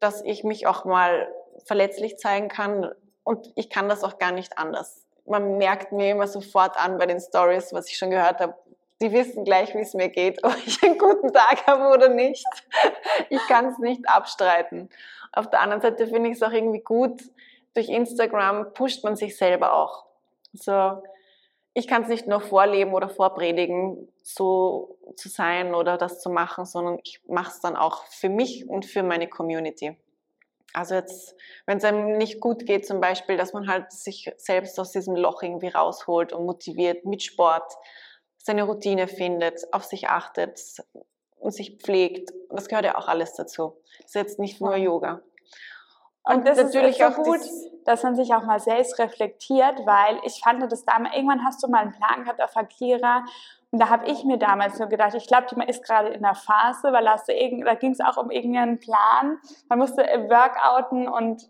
dass 0.00 0.22
ich 0.24 0.44
mich 0.44 0.66
auch 0.66 0.86
mal 0.86 1.28
verletzlich 1.64 2.18
zeigen 2.18 2.48
kann. 2.48 2.90
Und 3.24 3.52
ich 3.56 3.70
kann 3.70 3.88
das 3.88 4.04
auch 4.04 4.18
gar 4.18 4.32
nicht 4.32 4.58
anders. 4.58 5.04
Man 5.26 5.58
merkt 5.58 5.92
mir 5.92 6.12
immer 6.12 6.26
sofort 6.26 6.76
an 6.76 6.98
bei 6.98 7.06
den 7.06 7.20
Stories, 7.20 7.72
was 7.72 7.88
ich 7.88 7.98
schon 7.98 8.10
gehört 8.10 8.40
habe. 8.40 8.54
Die 9.00 9.12
wissen 9.12 9.44
gleich, 9.44 9.74
wie 9.74 9.80
es 9.80 9.94
mir 9.94 10.08
geht, 10.08 10.42
ob 10.44 10.56
ich 10.66 10.82
einen 10.82 10.98
guten 10.98 11.32
Tag 11.32 11.66
habe 11.66 11.88
oder 11.94 12.08
nicht. 12.08 12.46
Ich 13.28 13.46
kann 13.46 13.66
es 13.66 13.78
nicht 13.78 14.08
abstreiten. 14.08 14.88
Auf 15.32 15.50
der 15.50 15.60
anderen 15.60 15.82
Seite 15.82 16.06
finde 16.06 16.30
ich 16.30 16.36
es 16.36 16.42
auch 16.42 16.52
irgendwie 16.52 16.80
gut, 16.80 17.22
durch 17.74 17.90
Instagram 17.90 18.72
pusht 18.72 19.04
man 19.04 19.14
sich 19.14 19.36
selber 19.36 19.74
auch. 19.74 20.06
So, 20.52 21.02
ich 21.74 21.86
kann 21.86 22.02
es 22.02 22.08
nicht 22.08 22.26
nur 22.26 22.40
vorleben 22.40 22.92
oder 22.92 23.08
vorpredigen, 23.08 24.08
so 24.24 24.98
zu 25.14 25.28
sein 25.28 25.74
oder 25.74 25.96
das 25.96 26.20
zu 26.20 26.28
machen, 26.28 26.64
sondern 26.64 26.98
ich 27.04 27.20
mache 27.28 27.50
es 27.50 27.60
dann 27.60 27.76
auch 27.76 28.04
für 28.06 28.28
mich 28.28 28.68
und 28.68 28.84
für 28.84 29.04
meine 29.04 29.28
Community. 29.28 29.96
Also 30.74 30.94
jetzt, 30.94 31.34
wenn 31.66 31.78
es 31.78 31.84
einem 31.84 32.18
nicht 32.18 32.40
gut 32.40 32.66
geht, 32.66 32.86
zum 32.86 33.00
Beispiel, 33.00 33.36
dass 33.36 33.52
man 33.52 33.68
halt 33.68 33.90
sich 33.90 34.30
selbst 34.36 34.78
aus 34.78 34.92
diesem 34.92 35.16
Loch 35.16 35.42
irgendwie 35.42 35.68
rausholt 35.68 36.32
und 36.32 36.44
motiviert 36.44 37.04
mit 37.04 37.22
Sport, 37.22 37.72
seine 38.36 38.64
Routine 38.64 39.08
findet, 39.08 39.72
auf 39.72 39.84
sich 39.84 40.08
achtet 40.08 40.60
und 41.36 41.52
sich 41.52 41.78
pflegt. 41.78 42.32
Das 42.50 42.68
gehört 42.68 42.84
ja 42.84 42.96
auch 42.96 43.08
alles 43.08 43.34
dazu. 43.34 43.76
Das 43.98 44.06
ist 44.06 44.14
jetzt 44.14 44.38
nicht 44.38 44.60
nur. 44.60 44.76
Yoga. 44.76 45.22
Und, 46.34 46.46
das 46.46 46.56
natürlich 46.58 46.98
ist 47.00 47.06
auch 47.06 47.16
so 47.16 47.22
gut, 47.22 47.40
das- 47.40 47.64
dass 47.84 48.02
man 48.02 48.14
sich 48.16 48.34
auch 48.34 48.42
mal 48.44 48.60
selbst 48.60 48.98
reflektiert, 48.98 49.80
weil 49.86 50.18
ich 50.24 50.40
fand 50.44 50.60
das 50.70 50.84
damals, 50.84 51.14
irgendwann 51.16 51.44
hast 51.44 51.62
du 51.62 51.68
mal 51.68 51.78
einen 51.80 51.92
Plan 51.92 52.24
gehabt 52.24 52.42
auf 52.42 52.54
Akira 52.56 53.24
und 53.70 53.80
da 53.80 53.88
habe 53.88 54.06
ich 54.10 54.24
mir 54.24 54.36
damals 54.38 54.78
nur 54.78 54.88
gedacht, 54.88 55.14
ich 55.14 55.26
glaube, 55.26 55.46
die 55.50 55.68
ist 55.68 55.82
gerade 55.84 56.08
in 56.08 56.22
der 56.22 56.34
Phase, 56.34 56.92
weil 56.92 57.04
da, 57.04 57.12
hast 57.12 57.28
du 57.28 57.32
irgend- 57.32 57.66
da 57.66 57.74
ging 57.74 57.92
es 57.92 58.00
auch 58.00 58.16
um 58.18 58.30
irgendeinen 58.30 58.78
Plan. 58.78 59.38
Man 59.68 59.78
musste 59.78 60.06
äh, 60.06 60.28
workouten 60.28 61.08
und 61.08 61.48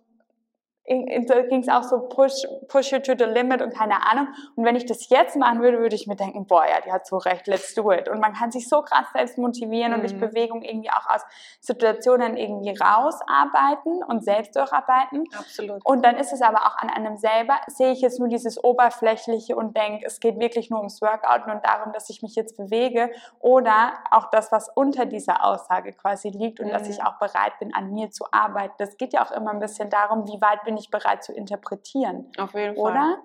da 1.27 1.43
ging 1.43 1.61
es 1.61 1.69
auch 1.69 1.83
so 1.83 2.01
push, 2.09 2.45
push 2.69 2.93
you 2.93 2.99
to 2.99 3.13
the 3.19 3.25
limit 3.25 3.61
und 3.63 3.75
keine 3.75 4.07
Ahnung. 4.11 4.29
Und 4.57 4.65
wenn 4.65 4.75
ich 4.77 4.87
das 4.87 5.09
jetzt 5.11 5.37
machen 5.37 5.61
würde, 5.61 5.79
würde 5.79 5.95
ich 5.95 6.07
mir 6.07 6.17
denken, 6.17 6.47
boah, 6.47 6.65
ja, 6.67 6.81
die 6.85 6.91
hat 6.93 7.07
so 7.07 7.19
recht, 7.19 7.47
let's 7.47 7.75
do 7.75 7.93
it. 7.93 8.09
Und 8.09 8.21
man 8.21 8.33
kann 8.33 8.51
sich 8.51 8.69
so 8.69 8.83
krass 8.83 9.07
selbst 9.13 9.39
motivieren 9.39 9.93
und 9.93 10.01
durch 10.01 10.15
Mhm. 10.15 10.21
Bewegung 10.21 10.63
irgendwie 10.63 10.91
auch 10.91 11.07
aus 11.09 11.23
Situationen 11.61 12.37
irgendwie 12.37 12.71
rausarbeiten 12.79 14.03
und 14.05 14.25
selbst 14.25 14.57
durcharbeiten. 14.57 15.25
Absolut. 15.39 15.85
Und 15.85 16.05
dann 16.05 16.17
ist 16.17 16.33
es 16.33 16.43
aber 16.43 16.59
auch 16.67 16.77
an 16.79 16.91
einem 16.91 17.17
selber, 17.17 17.55
sehe 17.67 17.93
ich 17.93 18.01
jetzt 18.01 18.19
nur 18.19 18.29
dieses 18.29 18.63
Oberflächliche 18.63 19.57
und 19.57 19.77
denke, 19.77 20.07
es 20.07 20.21
geht 20.21 20.39
wirklich 20.39 20.71
nur 20.71 20.79
ums 20.81 21.03
Workouten 21.03 21.53
und 21.53 21.65
darum, 21.67 21.93
dass 21.93 22.09
ich 22.11 22.23
mich 22.23 22.35
jetzt 22.35 22.57
bewege. 22.57 23.11
Oder 23.41 23.93
auch 24.11 24.31
das, 24.31 24.51
was 24.53 24.69
unter 24.75 25.07
dieser 25.07 25.45
Aussage 25.45 25.93
quasi 25.93 26.31
liegt 26.31 26.61
und 26.61 26.71
dass 26.71 26.85
Mhm. 26.85 26.91
ich 26.91 27.03
auch 27.05 27.19
bereit 27.19 27.53
bin, 27.59 27.75
an 27.75 27.93
mir 27.93 28.11
zu 28.11 28.25
arbeiten. 28.33 28.75
Das 28.79 28.97
geht 28.97 29.13
ja 29.13 29.25
auch 29.25 29.31
immer 29.33 29.51
ein 29.51 29.61
bisschen 29.61 29.91
darum, 29.91 30.27
wie 30.27 30.41
weit 30.41 30.65
bin 30.65 30.77
ich 30.79 30.91
bereit 30.91 31.25
zu 31.25 31.33
interpretieren. 31.33 32.31
Auf 32.39 32.55
jeden 32.55 32.77
Fall. 32.77 32.93
Oder? 32.93 33.19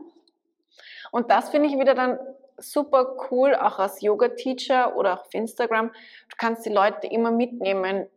Und 1.12 1.30
das 1.32 1.50
finde 1.50 1.70
ich 1.70 1.80
wieder 1.80 1.94
dann 1.94 2.20
super 2.58 3.16
cool, 3.30 3.56
auch 3.56 3.80
als 3.80 4.02
Yoga-Teacher 4.02 4.96
oder 4.96 5.14
auch 5.14 5.26
auf 5.26 5.34
Instagram. 5.34 5.90
Du 5.90 6.36
kannst 6.38 6.66
die 6.66 6.70
Leute 6.70 7.08
immer 7.08 7.32
mitnehmen, 7.32 8.08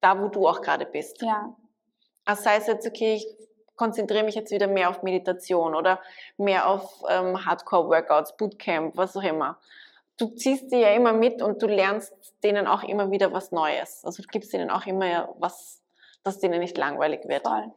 da 0.00 0.20
wo 0.20 0.28
du 0.28 0.46
auch 0.46 0.60
gerade 0.60 0.86
bist. 0.86 1.22
Ja. 1.22 1.54
Also 2.24 2.42
sei 2.42 2.56
es 2.56 2.66
jetzt, 2.66 2.86
okay, 2.86 3.14
ich 3.14 3.26
konzentriere 3.76 4.24
mich 4.24 4.34
jetzt 4.34 4.50
wieder 4.50 4.66
mehr 4.66 4.90
auf 4.90 5.02
Meditation 5.02 5.74
oder 5.74 6.00
mehr 6.36 6.68
auf 6.68 7.02
ähm, 7.08 7.44
Hardcore-Workouts, 7.44 8.36
Bootcamp, 8.36 8.96
was 8.96 9.16
auch 9.16 9.22
immer. 9.22 9.58
Du 10.16 10.28
ziehst 10.28 10.72
die 10.72 10.78
ja 10.78 10.90
immer 10.90 11.12
mit 11.12 11.42
und 11.42 11.62
du 11.62 11.66
lernst 11.66 12.14
denen 12.42 12.66
auch 12.66 12.82
immer 12.82 13.10
wieder 13.10 13.32
was 13.32 13.52
Neues. 13.52 14.02
Also 14.04 14.22
du 14.22 14.28
gibst 14.28 14.54
ihnen 14.54 14.70
auch 14.70 14.86
immer 14.86 15.34
was, 15.38 15.82
dass 16.22 16.38
denen 16.38 16.60
nicht 16.60 16.78
langweilig 16.78 17.28
wird. 17.28 17.46
Voll. 17.46 17.70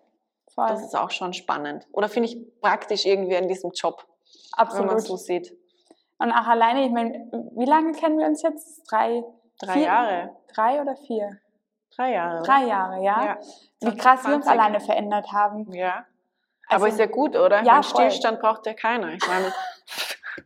Voll. 0.55 0.67
Das 0.67 0.81
ist 0.83 0.95
auch 0.95 1.11
schon 1.11 1.33
spannend. 1.33 1.85
Oder 1.91 2.09
finde 2.09 2.29
ich 2.29 2.37
praktisch 2.61 3.05
irgendwie 3.05 3.37
an 3.37 3.47
diesem 3.47 3.71
Job, 3.71 4.03
wenn 4.57 4.67
man 4.67 4.67
Absolut. 4.67 5.01
so 5.01 5.15
sieht. 5.17 5.55
Und 6.17 6.31
auch 6.31 6.47
alleine, 6.47 6.85
ich 6.85 6.91
meine, 6.91 7.29
wie 7.55 7.65
lange 7.65 7.93
kennen 7.93 8.17
wir 8.19 8.25
uns 8.27 8.41
jetzt? 8.41 8.83
Drei, 8.91 9.23
Drei 9.61 9.73
Vier- 9.73 9.83
Jahre. 9.83 10.35
drei 10.53 10.81
oder 10.81 10.95
vier? 10.95 11.37
Drei 11.95 12.11
Jahre. 12.13 12.43
Drei 12.43 12.63
Jahre, 12.65 13.03
ja. 13.03 13.25
Ja. 13.25 13.37
Wie 13.81 13.95
krass 13.97 14.23
wir 14.25 14.35
uns 14.35 14.45
2020. 14.45 14.49
alleine 14.51 14.79
verändert 14.79 15.31
haben. 15.31 15.71
Ja. 15.73 16.05
Also- 16.67 16.85
Aber 16.85 16.87
ist 16.87 16.99
ja 16.99 17.05
gut, 17.07 17.35
oder? 17.35 17.63
Ja, 17.63 17.81
voll. 17.81 18.01
Stillstand 18.09 18.39
braucht 18.41 18.65
ja 18.65 18.73
keiner. 18.73 19.13
Ich 19.13 19.27
meine, 19.27 19.53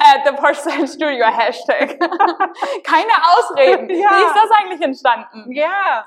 At 0.00 0.24
the 0.26 0.32
Porcelain 0.32 0.86
Studio 0.86 1.26
Hashtag. 1.26 1.98
Keine 2.84 3.12
Ausreden. 3.36 3.90
Ja. 3.90 4.10
Wie 4.10 4.24
ist 4.24 4.34
das 4.34 4.50
eigentlich 4.58 4.80
entstanden? 4.80 5.52
ja. 5.52 6.06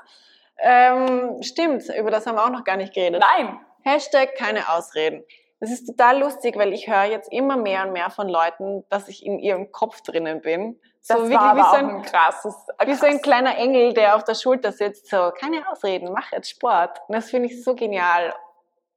Ähm, 0.62 1.42
stimmt, 1.42 1.84
über 1.96 2.10
das 2.10 2.26
haben 2.26 2.36
wir 2.36 2.44
auch 2.44 2.50
noch 2.50 2.64
gar 2.64 2.76
nicht 2.76 2.92
geredet. 2.94 3.22
Nein. 3.36 3.58
Hashtag 3.82 4.34
keine 4.36 4.68
Ausreden. 4.68 5.24
Das 5.58 5.70
ist 5.70 5.86
total 5.86 6.18
lustig, 6.20 6.56
weil 6.56 6.72
ich 6.72 6.88
höre 6.88 7.04
jetzt 7.04 7.30
immer 7.32 7.56
mehr 7.56 7.84
und 7.86 7.92
mehr 7.92 8.10
von 8.10 8.28
Leuten, 8.28 8.84
dass 8.88 9.08
ich 9.08 9.24
in 9.24 9.38
ihrem 9.38 9.72
Kopf 9.72 10.00
drinnen 10.02 10.40
bin. 10.40 10.78
So 11.02 11.14
Das 11.14 11.22
wirklich 11.24 11.38
war 11.40 11.56
wie 11.56 11.60
so 11.62 11.76
ein, 11.76 11.90
ein 11.96 12.02
krasses. 12.02 12.54
wie 12.84 12.94
so 12.94 13.06
ein 13.06 13.20
kleiner 13.22 13.56
Engel, 13.56 13.92
der 13.94 14.16
auf 14.16 14.24
der 14.24 14.34
Schulter 14.34 14.72
sitzt. 14.72 15.08
So, 15.08 15.30
keine 15.38 15.68
Ausreden, 15.70 16.12
mach 16.12 16.30
jetzt 16.32 16.50
Sport. 16.50 16.98
Und 17.08 17.14
das 17.14 17.30
finde 17.30 17.48
ich 17.48 17.62
so 17.64 17.74
genial. 17.74 18.34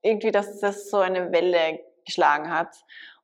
Irgendwie, 0.02 0.32
dass 0.32 0.60
das 0.60 0.89
so 0.89 0.97
eine 0.99 1.32
Welle 1.32 1.80
geschlagen 2.06 2.49
hat. 2.54 2.76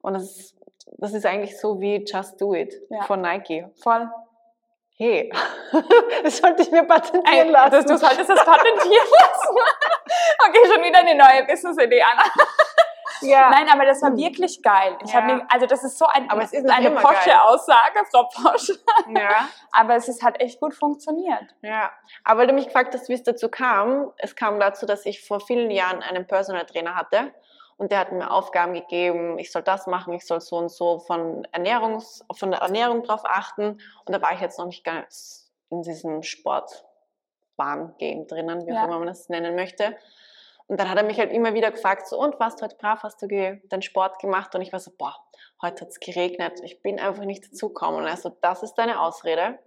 Und 0.01 0.13
das, 0.13 0.55
das 0.97 1.13
ist 1.13 1.25
eigentlich 1.25 1.59
so 1.59 1.79
wie 1.81 2.03
Just 2.05 2.39
Do 2.41 2.53
It 2.53 2.73
Ja. 2.89 3.03
von 3.03 3.21
Nike. 3.21 3.67
Voll. 3.81 4.09
Hey, 5.01 5.31
das 6.23 6.37
sollte 6.37 6.61
ich 6.63 6.71
mir 6.71 6.83
patentieren 6.83 7.25
Ey, 7.47 7.49
lassen. 7.49 7.71
das, 7.71 7.85
du 7.85 7.97
solltest 7.97 8.29
das 8.29 8.43
patentieren 8.43 9.07
lassen. 9.21 9.55
okay, 10.45 10.59
schon 10.73 10.83
wieder 10.83 10.99
eine 10.99 11.15
neue 11.15 11.45
Business-Idee, 11.45 12.01
Anna. 12.03 12.23
ja. 13.21 13.49
Nein, 13.49 13.69
aber 13.71 13.85
das 13.85 14.01
war 14.01 14.13
wirklich 14.17 14.61
geil. 14.61 14.97
Ich 15.05 15.13
Ja. 15.13 15.21
mir, 15.21 15.45
also 15.49 15.65
das 15.67 15.85
ist 15.85 15.97
so 15.97 16.05
ein, 16.05 16.29
Aber 16.29 16.41
es 16.41 16.51
ist 16.51 16.69
eine 16.69 16.91
Porsche-Aussage, 16.91 18.03
Frau 18.11 18.25
Porsche. 18.25 18.73
ja. 19.15 19.47
Aber 19.71 19.95
es 19.95 20.09
ist, 20.09 20.21
hat 20.21 20.41
echt 20.41 20.59
gut 20.59 20.73
funktioniert. 20.73 21.45
Ja, 21.61 21.91
aber 22.25 22.41
weil 22.41 22.47
du 22.47 22.53
mich 22.53 22.65
gefragt 22.65 22.93
hast, 22.93 23.07
wie 23.07 23.13
es 23.13 23.23
dazu 23.23 23.47
kam, 23.49 24.11
es 24.17 24.35
kam 24.35 24.59
dazu, 24.59 24.85
dass 24.87 25.05
ich 25.05 25.25
vor 25.25 25.39
vielen 25.39 25.69
Jahren 25.71 26.01
einen 26.03 26.25
Personal 26.27 26.65
Trainer 26.65 26.95
hatte 26.95 27.31
und 27.79 27.91
der 27.91 27.99
hat 27.99 28.11
mir 28.11 28.29
Aufgaben 28.29 28.73
gegeben, 28.73 29.39
ich 29.39 29.51
soll 29.51 29.63
das 29.63 29.87
machen, 29.87 30.13
ich 30.13 30.27
soll 30.27 30.41
so 30.41 30.57
und 30.57 30.69
so 30.69 30.99
von, 30.99 31.47
Ernährungs, 31.51 32.23
von 32.33 32.51
der 32.51 32.59
Ernährung 32.59 33.01
drauf 33.03 33.21
achten 33.23 33.79
und 34.05 34.13
da 34.13 34.21
war 34.21 34.33
ich 34.33 34.41
jetzt 34.41 34.59
noch 34.59 34.65
nicht 34.67 34.83
ganz 34.83 35.49
in 35.69 35.81
diesem 35.81 36.21
Sportbahn-Game 36.21 38.27
drinnen, 38.27 38.67
wie 38.67 38.71
auch 38.73 38.75
Ja. 38.75 38.85
immer 38.85 38.99
man 38.99 39.07
das 39.07 39.29
nennen 39.29 39.55
möchte. 39.55 39.97
Und 40.67 40.79
dann 40.79 40.89
hat 40.89 40.97
er 40.97 41.03
mich 41.03 41.17
halt 41.17 41.31
immer 41.31 41.55
wieder 41.55 41.71
gefragt, 41.71 42.05
so, 42.07 42.19
und 42.19 42.39
warst 42.39 42.59
du 42.59 42.65
heute 42.65 42.75
brav, 42.75 43.01
hast 43.01 43.19
du 43.23 43.27
den 43.27 43.81
Sport 43.81 44.19
gemacht? 44.19 44.53
Und 44.53 44.61
ich 44.61 44.71
war 44.71 44.79
so, 44.79 44.91
boah, 44.95 45.15
heute 45.63 45.81
hat 45.81 45.89
es 45.89 45.99
geregnet, 45.99 46.59
ich 46.63 46.83
bin 46.83 46.99
einfach 46.99 47.23
nicht 47.23 47.43
dazugekommen. 47.45 48.01
Und 48.01 48.07
er 48.07 48.17
so, 48.17 48.29
das 48.41 48.61
ist 48.61 48.75
deine 48.75 49.01
Ausrede. 49.01 49.57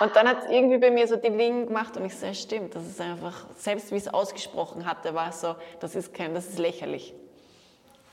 Und 0.00 0.16
dann 0.16 0.28
hat 0.28 0.44
es 0.44 0.50
irgendwie 0.50 0.78
bei 0.78 0.90
mir 0.90 1.06
so 1.06 1.16
die 1.16 1.30
Ding 1.30 1.66
gemacht 1.66 1.96
und 1.96 2.04
ich 2.04 2.16
so, 2.16 2.26
ja, 2.26 2.34
stimmt, 2.34 2.74
das 2.74 2.86
ist 2.86 3.00
einfach, 3.00 3.46
selbst 3.56 3.92
wie 3.92 3.96
es 3.96 4.08
ausgesprochen 4.08 4.86
hatte, 4.86 5.14
war 5.14 5.28
es 5.28 5.40
so, 5.40 5.54
das 5.80 5.94
ist 5.94 6.12
kein, 6.14 6.34
das 6.34 6.48
ist 6.48 6.58
lächerlich. 6.58 7.14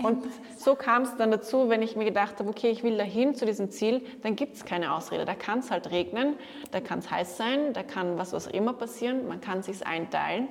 Und 0.04 0.26
so 0.58 0.76
kam 0.76 1.04
es 1.04 1.16
dann 1.18 1.32
dazu, 1.32 1.70
wenn 1.70 1.82
ich 1.82 1.96
mir 1.96 2.06
gedacht 2.06 2.40
habe, 2.40 2.50
okay, 2.50 2.70
ich 2.70 2.84
will 2.84 2.98
dahin 2.98 3.36
zu 3.36 3.46
diesem 3.46 3.70
Ziel, 3.70 4.04
dann 4.24 4.36
gibt 4.36 4.56
es 4.56 4.66
keine 4.66 4.94
Ausrede. 4.94 5.26
Da 5.26 5.36
kann 5.36 5.60
es 5.60 5.70
halt 5.70 5.92
regnen, 5.92 6.36
da 6.72 6.80
kann 6.80 7.00
es 7.00 7.12
heiß 7.12 7.38
sein, 7.38 7.74
da 7.74 7.84
kann 7.84 8.18
was, 8.18 8.34
was 8.34 8.48
immer 8.48 8.74
passieren, 8.74 9.28
man 9.28 9.42
kann 9.42 9.62
sich 9.62 9.86
einteilen. 9.86 10.48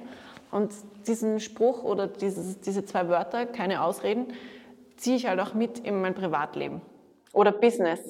Und 0.50 0.72
diesen 1.06 1.40
Spruch 1.40 1.82
oder 1.82 2.06
dieses, 2.06 2.60
diese 2.60 2.84
zwei 2.84 3.08
Wörter, 3.08 3.46
keine 3.46 3.82
Ausreden, 3.82 4.32
ziehe 4.96 5.16
ich 5.16 5.26
halt 5.26 5.40
auch 5.40 5.54
mit 5.54 5.80
in 5.80 6.00
mein 6.00 6.14
Privatleben 6.14 6.80
oder 7.32 7.52
Business. 7.52 8.00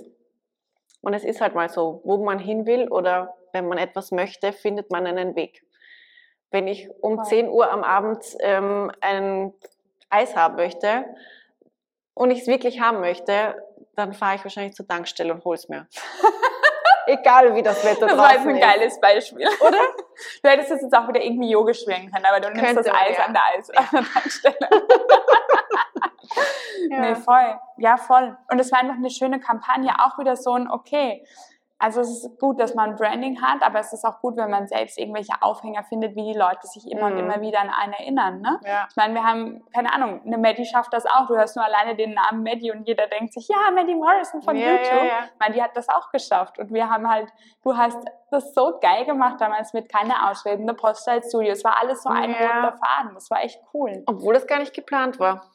Und 1.01 1.15
es 1.15 1.25
ist 1.25 1.41
halt 1.41 1.55
mal 1.55 1.69
so, 1.69 2.01
wo 2.05 2.19
man 2.19 2.39
hin 2.39 2.67
will 2.67 2.89
oder 2.89 3.35
wenn 3.53 3.69
man 3.69 3.79
etwas 3.79 4.11
möchte, 4.11 4.53
findet 4.53 4.91
man 4.91 5.07
einen 5.07 5.35
Weg. 5.35 5.63
Wenn 6.51 6.67
ich 6.67 6.89
um 7.01 7.19
wow. 7.19 7.29
10 7.29 7.49
Uhr 7.49 7.71
am 7.71 7.85
Abend 7.85 8.23
ähm, 8.41 8.91
ein 9.01 9.55
Eis 10.09 10.37
haben 10.37 10.57
möchte 10.57 11.05
und 12.15 12.31
ich 12.31 12.41
es 12.41 12.47
wirklich 12.47 12.81
haben 12.81 13.01
möchte, 13.01 13.55
dann 13.97 14.13
fahre 14.13 14.37
ich 14.37 14.45
wahrscheinlich 14.45 14.75
zur 14.75 14.87
Tankstelle 14.87 15.33
und 15.33 15.45
hole 15.45 15.57
es 15.57 15.69
mir. 15.69 15.87
Egal 17.07 17.55
wie 17.55 17.63
das 17.63 17.85
Wetter 17.85 18.07
das 18.07 18.17
draußen 18.17 18.17
ist. 18.17 18.19
Das 18.19 18.19
war 18.19 18.35
jetzt 18.35 18.47
ein 18.47 18.61
geiles 18.61 19.01
Beispiel. 19.01 19.49
Oder? 19.67 19.79
Du 20.43 20.49
hättest 20.49 20.71
jetzt 20.71 20.95
auch 20.95 21.09
wieder 21.09 21.23
irgendwie 21.23 21.51
Yoga 21.51 21.73
schwingen 21.75 22.13
können, 22.13 22.27
aber 22.27 22.41
du 22.41 22.49
nimmst 22.49 22.65
Könnte, 22.65 22.83
das 22.83 22.95
Eis 22.95 23.17
ja. 23.17 23.25
an 23.25 23.33
der 23.33 23.43
Eis 23.53 23.71
an 23.71 23.89
der 23.93 24.05
Tankstelle. 24.05 24.57
ja. 26.91 27.01
Nee, 27.01 27.15
voll. 27.15 27.59
Ja, 27.79 27.97
voll. 27.97 28.37
Und 28.51 28.59
es 28.59 28.73
war 28.73 28.81
einfach 28.81 28.97
eine 28.97 29.11
schöne 29.11 29.41
Kampagne, 29.41 29.93
auch 29.99 30.19
wieder 30.19 30.37
so 30.37 30.53
ein, 30.53 30.71
okay, 30.71 31.25
also 31.83 32.03
es 32.03 32.11
ist 32.11 32.39
gut, 32.39 32.61
dass 32.61 32.75
man 32.75 32.95
Branding 32.95 33.41
hat, 33.41 33.63
aber 33.63 33.81
es 33.81 33.95
ist 33.95 34.05
auch 34.05 34.21
gut, 34.21 34.37
wenn 34.37 34.51
man 34.51 34.69
selbst 34.69 34.99
irgendwelche 34.99 35.33
Aufhänger 35.41 35.83
findet, 35.83 36.15
wie 36.15 36.31
die 36.31 36.39
Leute 36.39 36.67
sich 36.67 36.87
immer 36.91 37.09
mhm. 37.09 37.13
und 37.13 37.19
immer 37.21 37.41
wieder 37.41 37.59
an 37.63 37.71
einen 37.71 37.95
erinnern. 37.95 38.43
Ne? 38.43 38.61
Ja. 38.67 38.87
Ich 38.91 38.97
meine, 38.97 39.15
wir 39.15 39.25
haben, 39.25 39.65
keine 39.75 39.91
Ahnung, 39.95 40.21
eine 40.27 40.37
Maddie 40.37 40.67
schafft 40.67 40.93
das 40.93 41.07
auch. 41.07 41.27
Du 41.27 41.37
hörst 41.37 41.57
nur 41.57 41.65
alleine 41.65 41.97
den 41.97 42.13
Namen 42.13 42.43
Maddie 42.43 42.71
und 42.71 42.87
jeder 42.87 43.07
denkt 43.07 43.33
sich, 43.33 43.49
ja, 43.49 43.71
Maddie 43.75 43.95
Morrison 43.95 44.43
von 44.43 44.57
ja, 44.57 44.73
YouTube. 44.73 44.93
Ja, 44.93 45.05
ja. 45.05 45.19
Ich 45.25 45.41
meine, 45.41 45.55
die 45.55 45.63
hat 45.63 45.75
das 45.75 45.89
auch 45.89 46.11
geschafft. 46.11 46.59
Und 46.59 46.71
wir 46.71 46.91
haben 46.91 47.11
halt, 47.11 47.33
du 47.65 47.75
hast 47.75 47.99
das 48.31 48.53
so 48.53 48.79
geil 48.79 49.07
gemacht 49.07 49.41
damals 49.41 49.73
mit 49.73 49.91
keine 49.91 50.29
Ausreden, 50.29 50.65
eine 50.65 50.75
Poststyle 50.75 51.23
Studio. 51.23 51.53
Es 51.53 51.65
war 51.65 51.81
alles 51.81 52.03
so 52.03 52.11
ein 52.11 52.31
roter 52.31 52.77
Faden. 52.77 53.15
Das 53.15 53.31
war 53.31 53.43
echt 53.43 53.59
cool. 53.73 54.03
Obwohl 54.05 54.35
das 54.35 54.47
gar 54.47 54.59
nicht 54.59 54.75
geplant 54.75 55.19
war. 55.19 55.51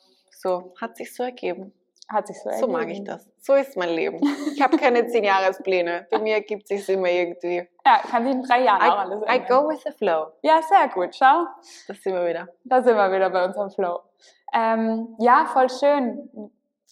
So, 0.45 0.75
hat 0.79 0.95
sich 0.95 1.11
so 1.11 1.23
ergeben. 1.23 1.73
Hat 2.07 2.27
sich 2.27 2.39
so 2.39 2.49
ergeben. 2.49 2.67
So 2.67 2.71
mag 2.71 2.87
ich 2.87 3.03
das. 3.03 3.27
So 3.39 3.55
ist 3.55 3.75
mein 3.75 3.89
Leben. 3.89 4.21
Ich 4.53 4.61
habe 4.61 4.77
keine 4.77 5.07
zehn 5.07 5.23
Jahrespläne. 5.23 6.05
Bei 6.11 6.19
mir 6.19 6.39
gibt 6.41 6.69
es 6.69 6.85
sich 6.85 6.95
immer 6.95 7.09
irgendwie. 7.09 7.67
Ja, 7.83 7.97
kann 7.97 8.25
sich 8.25 8.33
in 8.35 8.43
drei 8.43 8.61
Jahren 8.61 8.79
I, 8.79 8.89
auch 8.91 8.97
alles 8.99 9.21
ändern. 9.23 9.41
I 9.41 9.47
go 9.47 9.67
with 9.67 9.81
the 9.83 9.91
flow. 9.91 10.27
Ja, 10.43 10.61
sehr 10.61 10.87
gut. 10.89 11.15
Schau. 11.15 11.47
Das 11.87 11.99
sind 11.99 12.13
wir 12.13 12.27
wieder. 12.27 12.47
Da 12.63 12.83
sind 12.83 12.95
wir 12.95 13.11
wieder 13.11 13.31
bei 13.31 13.43
unserem 13.43 13.71
Flow. 13.71 14.01
Ähm, 14.53 15.15
ja, 15.17 15.47
voll 15.51 15.67
schön. 15.67 16.29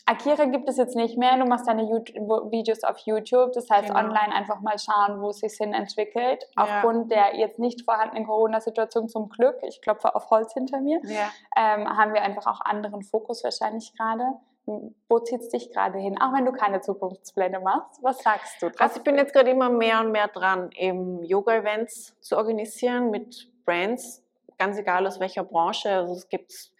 Akira 0.06 0.46
gibt 0.46 0.68
es 0.68 0.78
jetzt 0.78 0.96
nicht 0.96 1.18
mehr. 1.18 1.38
Du 1.38 1.46
machst 1.46 1.68
deine 1.68 1.84
YouTube 1.84 2.52
Videos 2.52 2.84
auf 2.84 2.98
YouTube. 3.00 3.54
Das 3.54 3.70
heißt, 3.70 3.88
genau. 3.88 4.00
online 4.00 4.34
einfach 4.34 4.60
mal 4.60 4.78
schauen, 4.78 5.22
wo 5.22 5.30
es 5.30 5.40
sich 5.40 5.54
hin 5.54 5.74
entwickelt. 5.74 6.46
Ja. 6.58 6.64
Aufgrund 6.64 7.12
der 7.12 7.38
jetzt 7.38 7.58
nicht 7.60 7.84
vorhandenen 7.86 8.26
Corona-Situation 8.26 9.08
zum 9.08 9.30
Glück, 9.30 9.56
ich 9.62 9.82
klopfe 9.82 10.14
auf 10.14 10.30
Holz 10.30 10.54
hinter 10.54 10.82
mir, 10.82 11.00
ja. 11.04 11.32
ähm, 11.56 11.88
haben 11.88 12.14
wir 12.14 12.22
einfach 12.22 12.48
auch 12.48 12.62
anderen 12.62 13.04
Fokus 13.04 13.44
wahrscheinlich 13.44 13.94
gerade. 13.96 14.24
Wo 14.66 15.20
zieht 15.20 15.42
es 15.42 15.50
dich 15.50 15.72
gerade 15.72 16.00
hin? 16.00 16.18
Auch 16.22 16.34
wenn 16.34 16.46
du 16.46 16.54
keine 16.54 16.80
Zukunftspläne 16.80 17.60
machst, 17.60 18.02
was 18.02 18.20
sagst 18.20 18.62
du? 18.62 18.72
Also 18.80 18.98
ich 18.98 19.04
bin 19.04 19.16
jetzt 19.16 19.34
gerade 19.34 19.52
immer 19.52 19.70
mehr 19.70 20.00
und 20.00 20.12
mehr 20.12 20.30
dran, 20.30 20.70
eben 20.74 21.22
Yoga-Events 21.24 22.16
zu 22.22 22.38
organisieren 22.38 23.10
mit 23.10 23.50
Brands, 23.66 24.24
ganz 24.58 24.78
egal 24.78 25.06
aus 25.06 25.20
welcher 25.20 25.44
Branche. 25.44 25.90
Also 25.90 26.14
es 26.14 26.30
gibt 26.30 26.72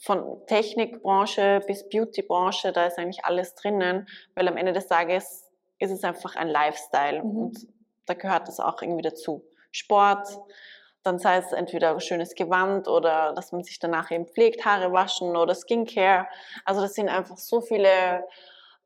von 0.00 0.44
Technikbranche 0.46 1.60
bis 1.66 1.88
Beautybranche, 1.88 2.72
da 2.72 2.86
ist 2.86 2.98
eigentlich 2.98 3.24
alles 3.24 3.54
drinnen, 3.54 4.06
weil 4.34 4.48
am 4.48 4.56
Ende 4.56 4.72
des 4.72 4.86
Tages 4.86 5.50
ist 5.78 5.90
es 5.90 6.04
einfach 6.04 6.36
ein 6.36 6.48
Lifestyle 6.48 7.22
mhm. 7.22 7.36
und 7.36 7.66
da 8.06 8.14
gehört 8.14 8.48
das 8.48 8.60
auch 8.60 8.80
irgendwie 8.82 9.02
dazu. 9.02 9.44
Sport, 9.70 10.28
dann 11.02 11.18
sei 11.18 11.36
es 11.36 11.52
entweder 11.52 11.90
ein 11.90 12.00
schönes 12.00 12.34
Gewand 12.34 12.88
oder 12.88 13.32
dass 13.34 13.52
man 13.52 13.62
sich 13.62 13.78
danach 13.78 14.10
eben 14.10 14.26
pflegt, 14.26 14.64
Haare 14.64 14.92
waschen 14.92 15.36
oder 15.36 15.54
Skincare. 15.54 16.26
Also 16.64 16.80
das 16.80 16.94
sind 16.94 17.08
einfach 17.08 17.36
so 17.36 17.60
viele 17.60 18.24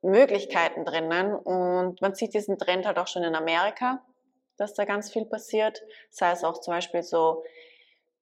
Möglichkeiten 0.03 0.85
drinnen 0.85 1.35
und 1.35 2.01
man 2.01 2.15
sieht 2.15 2.35
diesen 2.35 2.59
Trend 2.59 2.87
halt 2.87 2.99
auch 2.99 3.07
schon 3.07 3.23
in 3.23 3.35
Amerika, 3.35 4.03
dass 4.57 4.75
da 4.75 4.85
ganz 4.85 5.13
viel 5.13 5.27
passiert. 5.27 5.83
Sei 6.11 6.31
es 6.33 6.45
auch 6.45 6.61
zum 6.61 6.75
Beispiel 6.75 7.03
so 7.03 7.45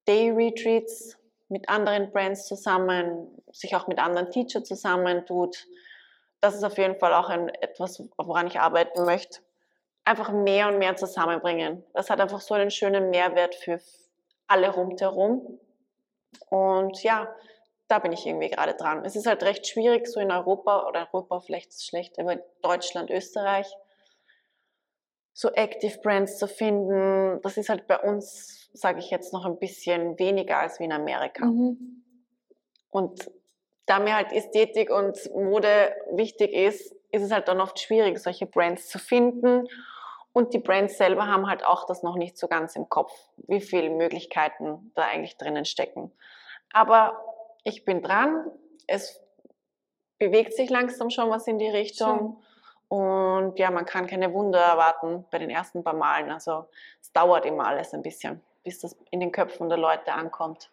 Day 0.06 0.30
Retreats 0.30 1.18
mit 1.48 1.68
anderen 1.68 2.10
Brands 2.10 2.46
zusammen, 2.46 3.28
sich 3.52 3.76
auch 3.76 3.86
mit 3.86 3.98
anderen 3.98 4.30
Teacher 4.30 4.64
zusammentut. 4.64 5.66
Das 6.40 6.54
ist 6.54 6.64
auf 6.64 6.78
jeden 6.78 6.98
Fall 6.98 7.14
auch 7.14 7.28
ein, 7.28 7.48
etwas, 7.48 8.02
woran 8.16 8.46
ich 8.46 8.60
arbeiten 8.60 9.04
möchte 9.04 9.40
einfach 10.06 10.30
mehr 10.30 10.68
und 10.68 10.78
mehr 10.78 10.96
zusammenbringen. 10.96 11.84
Das 11.92 12.08
hat 12.08 12.20
einfach 12.20 12.40
so 12.40 12.54
einen 12.54 12.70
schönen 12.70 13.10
Mehrwert 13.10 13.54
für 13.56 13.80
alle 14.46 14.70
rundherum. 14.70 15.58
Und 16.48 17.02
ja, 17.02 17.28
da 17.88 17.98
bin 17.98 18.12
ich 18.12 18.24
irgendwie 18.24 18.48
gerade 18.48 18.74
dran. 18.74 19.04
Es 19.04 19.16
ist 19.16 19.26
halt 19.26 19.42
recht 19.42 19.66
schwierig, 19.66 20.06
so 20.06 20.20
in 20.20 20.30
Europa 20.30 20.86
oder 20.88 21.08
Europa 21.12 21.40
vielleicht 21.40 21.70
ist 21.70 21.80
es 21.80 21.86
schlecht, 21.86 22.18
aber 22.18 22.36
Deutschland, 22.62 23.10
Österreich, 23.10 23.66
so 25.36 25.50
Active 25.50 25.98
Brands 25.98 26.38
zu 26.38 26.48
finden. 26.48 27.42
Das 27.42 27.58
ist 27.58 27.68
halt 27.68 27.86
bei 27.86 27.98
uns, 27.98 28.70
sage 28.72 29.00
ich 29.00 29.10
jetzt, 29.10 29.34
noch 29.34 29.44
ein 29.44 29.58
bisschen 29.58 30.18
weniger 30.18 30.56
als 30.56 30.80
wie 30.80 30.84
in 30.84 30.92
Amerika. 30.92 31.44
Mhm. 31.44 32.02
Und 32.88 33.30
da 33.84 33.98
mir 33.98 34.16
halt 34.16 34.32
Ästhetik 34.32 34.90
und 34.90 35.18
Mode 35.34 35.94
wichtig 36.12 36.54
ist, 36.54 36.96
ist 37.12 37.22
es 37.22 37.30
halt 37.30 37.48
dann 37.48 37.60
oft 37.60 37.78
schwierig, 37.78 38.18
solche 38.18 38.46
Brands 38.46 38.88
zu 38.88 38.98
finden 38.98 39.68
und 40.32 40.54
die 40.54 40.58
Brands 40.58 40.96
selber 40.96 41.26
haben 41.26 41.46
halt 41.46 41.66
auch 41.66 41.84
das 41.84 42.02
noch 42.02 42.16
nicht 42.16 42.38
so 42.38 42.48
ganz 42.48 42.74
im 42.74 42.88
Kopf, 42.88 43.12
wie 43.46 43.60
viele 43.60 43.90
Möglichkeiten 43.90 44.90
da 44.94 45.02
eigentlich 45.02 45.36
drinnen 45.36 45.66
stecken. 45.66 46.12
Aber 46.72 47.22
ich 47.62 47.84
bin 47.84 48.00
dran. 48.02 48.50
Es 48.86 49.20
bewegt 50.18 50.54
sich 50.54 50.70
langsam 50.70 51.10
schon 51.10 51.28
was 51.28 51.46
in 51.46 51.58
die 51.58 51.68
Richtung. 51.68 52.18
Schön. 52.18 52.45
Und 52.88 53.58
ja, 53.58 53.70
man 53.70 53.84
kann 53.84 54.06
keine 54.06 54.32
Wunder 54.32 54.60
erwarten 54.60 55.24
bei 55.30 55.38
den 55.38 55.50
ersten 55.50 55.82
paar 55.82 55.94
Malen. 55.94 56.30
Also 56.30 56.66
es 57.00 57.12
dauert 57.12 57.44
immer 57.44 57.66
alles 57.66 57.92
ein 57.94 58.02
bisschen, 58.02 58.42
bis 58.62 58.80
das 58.80 58.96
in 59.10 59.20
den 59.20 59.32
Köpfen 59.32 59.68
der 59.68 59.78
Leute 59.78 60.12
ankommt 60.12 60.70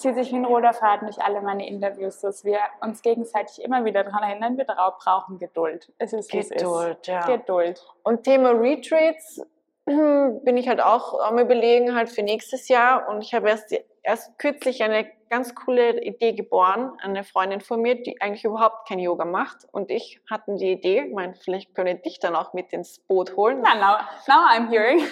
zieht 0.00 0.14
sich 0.14 0.32
wie 0.32 0.36
ein 0.36 0.44
roter 0.44 0.72
Faden 0.72 1.06
durch 1.06 1.22
alle 1.22 1.40
meine 1.42 1.68
Interviews, 1.68 2.20
dass 2.20 2.44
wir 2.44 2.58
uns 2.80 3.02
gegenseitig 3.02 3.62
immer 3.62 3.84
wieder 3.84 4.02
daran 4.02 4.22
erinnern, 4.22 4.56
wir 4.56 4.64
brauchen 4.64 5.38
Geduld. 5.38 5.92
Es 5.98 6.12
ist 6.12 6.30
Geduld, 6.30 6.52
es 6.52 6.98
ist. 6.98 7.06
ja. 7.06 7.26
Geduld. 7.26 7.86
Und 8.02 8.24
Thema 8.24 8.50
Retreats 8.50 9.42
bin 10.44 10.56
ich 10.56 10.68
halt 10.68 10.80
auch 10.80 11.20
am 11.20 11.38
überlegen 11.38 11.94
halt 11.94 12.10
für 12.10 12.22
nächstes 12.22 12.68
Jahr 12.68 13.08
und 13.08 13.22
ich 13.22 13.34
habe 13.34 13.48
erst, 13.48 13.74
erst 14.02 14.38
kürzlich 14.38 14.82
eine 14.82 15.10
ganz 15.28 15.54
coole 15.54 16.02
Idee 16.02 16.32
geboren. 16.32 16.92
Eine 17.02 17.24
Freundin 17.24 17.60
von 17.60 17.80
mir, 17.80 18.02
die 18.02 18.20
eigentlich 18.20 18.44
überhaupt 18.44 18.88
kein 18.88 18.98
Yoga 18.98 19.24
macht 19.24 19.66
und 19.72 19.90
ich 19.90 20.20
hatten 20.28 20.56
die 20.56 20.72
Idee, 20.72 21.04
ich 21.06 21.14
meine, 21.14 21.34
vielleicht 21.34 21.74
können 21.74 21.96
ich 21.96 22.02
dich 22.02 22.18
dann 22.18 22.34
auch 22.34 22.52
mit 22.52 22.72
ins 22.72 22.98
Boot 22.98 23.36
holen. 23.36 23.62
Na, 23.62 23.74
now, 23.74 23.98
now 24.26 24.46
I'm 24.48 24.68
hearing. 24.68 25.02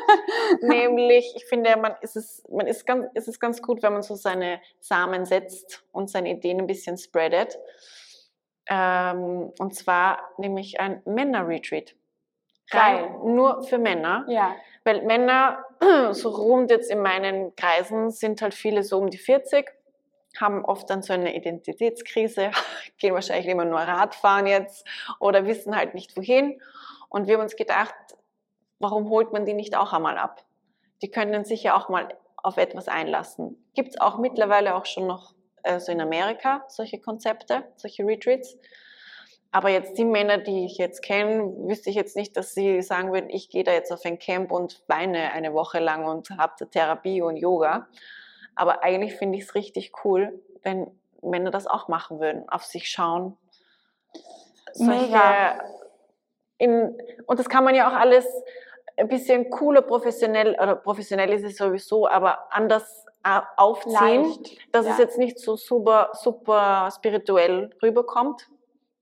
Nämlich, 0.62 1.32
ich 1.36 1.44
finde, 1.46 1.76
man 1.76 1.94
ist 2.00 2.16
es, 2.16 2.44
man 2.48 2.66
ist 2.66 2.86
ganz, 2.86 3.06
ist 3.14 3.28
es 3.28 3.40
ganz 3.40 3.60
gut, 3.60 3.82
wenn 3.82 3.92
man 3.92 4.02
so 4.02 4.14
seine 4.14 4.60
Samen 4.80 5.24
setzt 5.24 5.84
und 5.92 6.10
seine 6.10 6.30
Ideen 6.30 6.60
ein 6.60 6.66
bisschen 6.66 6.96
spreadet. 6.96 7.58
Ähm, 8.68 9.52
und 9.58 9.74
zwar 9.74 10.18
nämlich 10.38 10.80
ein 10.80 11.02
Männer-Retreat. 11.04 11.94
Geil. 12.70 13.10
Nur 13.24 13.62
für 13.62 13.78
Männer. 13.78 14.24
Ja. 14.28 14.54
Weil 14.84 15.02
Männer, 15.02 15.64
so 16.12 16.30
rund 16.30 16.70
jetzt 16.70 16.90
in 16.90 17.00
meinen 17.00 17.54
Kreisen, 17.56 18.10
sind 18.10 18.42
halt 18.42 18.54
viele 18.54 18.82
so 18.82 18.98
um 18.98 19.10
die 19.10 19.18
40, 19.18 19.70
haben 20.40 20.64
oft 20.64 20.90
dann 20.90 21.02
so 21.02 21.12
eine 21.12 21.34
Identitätskrise, 21.34 22.50
gehen 22.98 23.14
wahrscheinlich 23.14 23.46
immer 23.46 23.64
nur 23.64 23.80
Radfahren 23.80 24.46
jetzt 24.46 24.86
oder 25.20 25.46
wissen 25.46 25.76
halt 25.76 25.94
nicht 25.94 26.16
wohin. 26.16 26.60
Und 27.08 27.26
wir 27.26 27.34
haben 27.34 27.42
uns 27.42 27.56
gedacht, 27.56 27.94
warum 28.78 29.08
holt 29.08 29.32
man 29.32 29.44
die 29.46 29.54
nicht 29.54 29.76
auch 29.76 29.92
einmal 29.92 30.18
ab? 30.18 30.44
Die 31.02 31.10
können 31.10 31.44
sich 31.44 31.62
ja 31.62 31.76
auch 31.76 31.88
mal 31.88 32.08
auf 32.36 32.56
etwas 32.56 32.88
einlassen. 32.88 33.64
Gibt 33.74 33.90
es 33.90 34.00
auch 34.00 34.18
mittlerweile 34.18 34.74
auch 34.74 34.86
schon 34.86 35.06
noch 35.06 35.34
also 35.66 35.92
in 35.92 36.00
Amerika 36.00 36.64
solche 36.68 36.98
Konzepte, 36.98 37.64
solche 37.76 38.04
Retreats. 38.04 38.56
Aber 39.56 39.70
jetzt 39.70 39.96
die 39.96 40.04
Männer, 40.04 40.36
die 40.36 40.66
ich 40.66 40.76
jetzt 40.76 41.00
kenne, 41.00 41.50
wüsste 41.66 41.88
ich 41.88 41.96
jetzt 41.96 42.14
nicht, 42.14 42.36
dass 42.36 42.52
sie 42.52 42.82
sagen 42.82 43.10
würden, 43.10 43.30
ich 43.30 43.48
gehe 43.48 43.64
da 43.64 43.72
jetzt 43.72 43.90
auf 43.90 44.04
ein 44.04 44.18
Camp 44.18 44.52
und 44.52 44.82
weine 44.86 45.32
eine 45.32 45.54
Woche 45.54 45.78
lang 45.78 46.04
und 46.04 46.28
habe 46.36 46.68
Therapie 46.68 47.22
und 47.22 47.38
Yoga. 47.38 47.88
Aber 48.54 48.84
eigentlich 48.84 49.14
finde 49.14 49.38
ich 49.38 49.44
es 49.44 49.54
richtig 49.54 49.92
cool, 50.04 50.42
wenn 50.62 50.90
Männer 51.22 51.50
das 51.50 51.66
auch 51.66 51.88
machen 51.88 52.20
würden, 52.20 52.46
auf 52.50 52.64
sich 52.64 52.90
schauen. 52.90 53.38
Mega. 54.78 55.58
in, 56.58 56.94
und 57.26 57.38
das 57.38 57.48
kann 57.48 57.64
man 57.64 57.74
ja 57.74 57.88
auch 57.88 57.98
alles 57.98 58.26
ein 58.98 59.08
bisschen 59.08 59.48
cooler, 59.48 59.80
professionell, 59.80 60.50
oder 60.60 60.76
professionell 60.76 61.32
ist 61.32 61.44
es 61.44 61.56
sowieso, 61.56 62.06
aber 62.06 62.52
anders 62.52 63.06
äh, 63.24 63.40
aufziehen, 63.56 64.24
Leicht, 64.24 64.58
dass 64.74 64.84
ja. 64.84 64.92
es 64.92 64.98
jetzt 64.98 65.16
nicht 65.16 65.38
so 65.38 65.56
super, 65.56 66.10
super 66.12 66.90
spirituell 66.94 67.70
rüberkommt. 67.82 68.50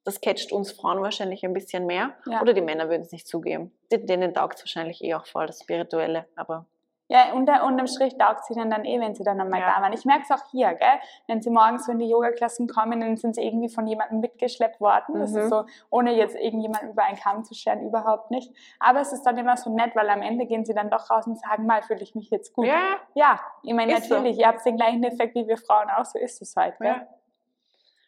Das 0.05 0.21
catcht 0.21 0.53
uns 0.53 0.71
Frauen 0.73 1.01
wahrscheinlich 1.03 1.45
ein 1.45 1.55
bisschen 1.55 1.87
mehr. 1.87 2.11
Ja. 2.27 2.43
Oder 2.43 2.53
die 2.53 2.61
Männer 2.61 2.89
würden 2.91 3.03
es 3.03 3.13
nicht 3.13 3.27
zugeben. 3.27 3.73
Denen 3.91 4.35
taugt 4.35 4.57
es 4.59 4.63
wahrscheinlich 4.65 5.03
eh 5.03 5.15
auch 5.15 5.27
voll, 5.27 5.47
das 5.47 5.61
Spirituelle. 5.61 6.27
Aber 6.37 6.67
Ja, 7.09 7.33
unter, 7.35 7.65
unterm 7.65 7.87
Strich 7.87 8.17
taugt 8.19 8.45
sie 8.47 8.55
dann, 8.55 8.71
dann 8.71 8.85
eh, 8.87 8.99
wenn 9.01 9.15
sie 9.15 9.25
dann 9.25 9.39
einmal 9.41 9.61
Ja. 9.61 9.75
da 9.77 9.83
waren. 9.83 9.93
Ich 9.95 10.05
merke 10.07 10.25
es 10.29 10.31
auch 10.31 10.45
hier, 10.51 10.73
gell? 10.75 10.99
Wenn 11.27 11.41
sie 11.43 11.51
morgens, 11.51 11.87
wenn 11.89 11.99
die 11.99 12.09
Yoga-Klassen 12.09 12.67
kommen, 12.67 13.01
dann 13.01 13.17
sind 13.19 13.35
sie 13.35 13.43
irgendwie 13.43 13.69
von 13.69 13.87
jemandem 13.87 14.21
mitgeschleppt 14.21 14.81
worden. 14.81 15.21
Das 15.21 15.33
Mhm. 15.33 15.39
ist 15.39 15.49
so, 15.51 15.65
ohne 15.91 16.13
jetzt 16.15 16.35
irgendjemanden 16.35 16.91
über 16.91 17.05
einen 17.05 17.19
Kamm 17.19 17.45
zu 17.45 17.55
scheren, 17.55 17.87
überhaupt 17.87 18.31
nicht. 18.31 18.51
Aber 18.81 19.01
es 19.01 19.13
ist 19.13 19.23
dann 19.23 19.37
immer 19.39 19.57
so 19.59 19.75
nett, 19.75 19.95
weil 19.95 20.09
am 20.11 20.21
Ende 20.23 20.45
gehen 20.47 20.65
sie 20.67 20.75
dann 20.75 20.91
doch 20.91 21.11
raus 21.11 21.27
und 21.27 21.39
sagen, 21.39 21.67
mal 21.67 21.83
fühle 21.83 22.01
ich 22.03 22.15
mich 22.15 22.31
jetzt 22.31 22.53
gut. 22.55 22.67
ja, 22.67 22.97
Ja, 23.15 23.41
ich 23.63 23.73
meine, 23.75 23.93
Ist 23.97 24.09
so. 24.09 24.15
natürlich, 24.17 24.39
ihr 24.39 24.49
habt 24.49 24.65
den 24.67 24.77
gleichen 24.77 25.05
Effekt 25.05 25.35
wie 25.35 25.47
wir 25.47 25.57
Frauen 25.59 25.89
auch, 25.91 26.05
so 26.07 26.19
ist 26.19 26.41
es 26.43 26.57
halt, 26.57 26.79
gell? 26.79 26.89
ja. 26.89 27.07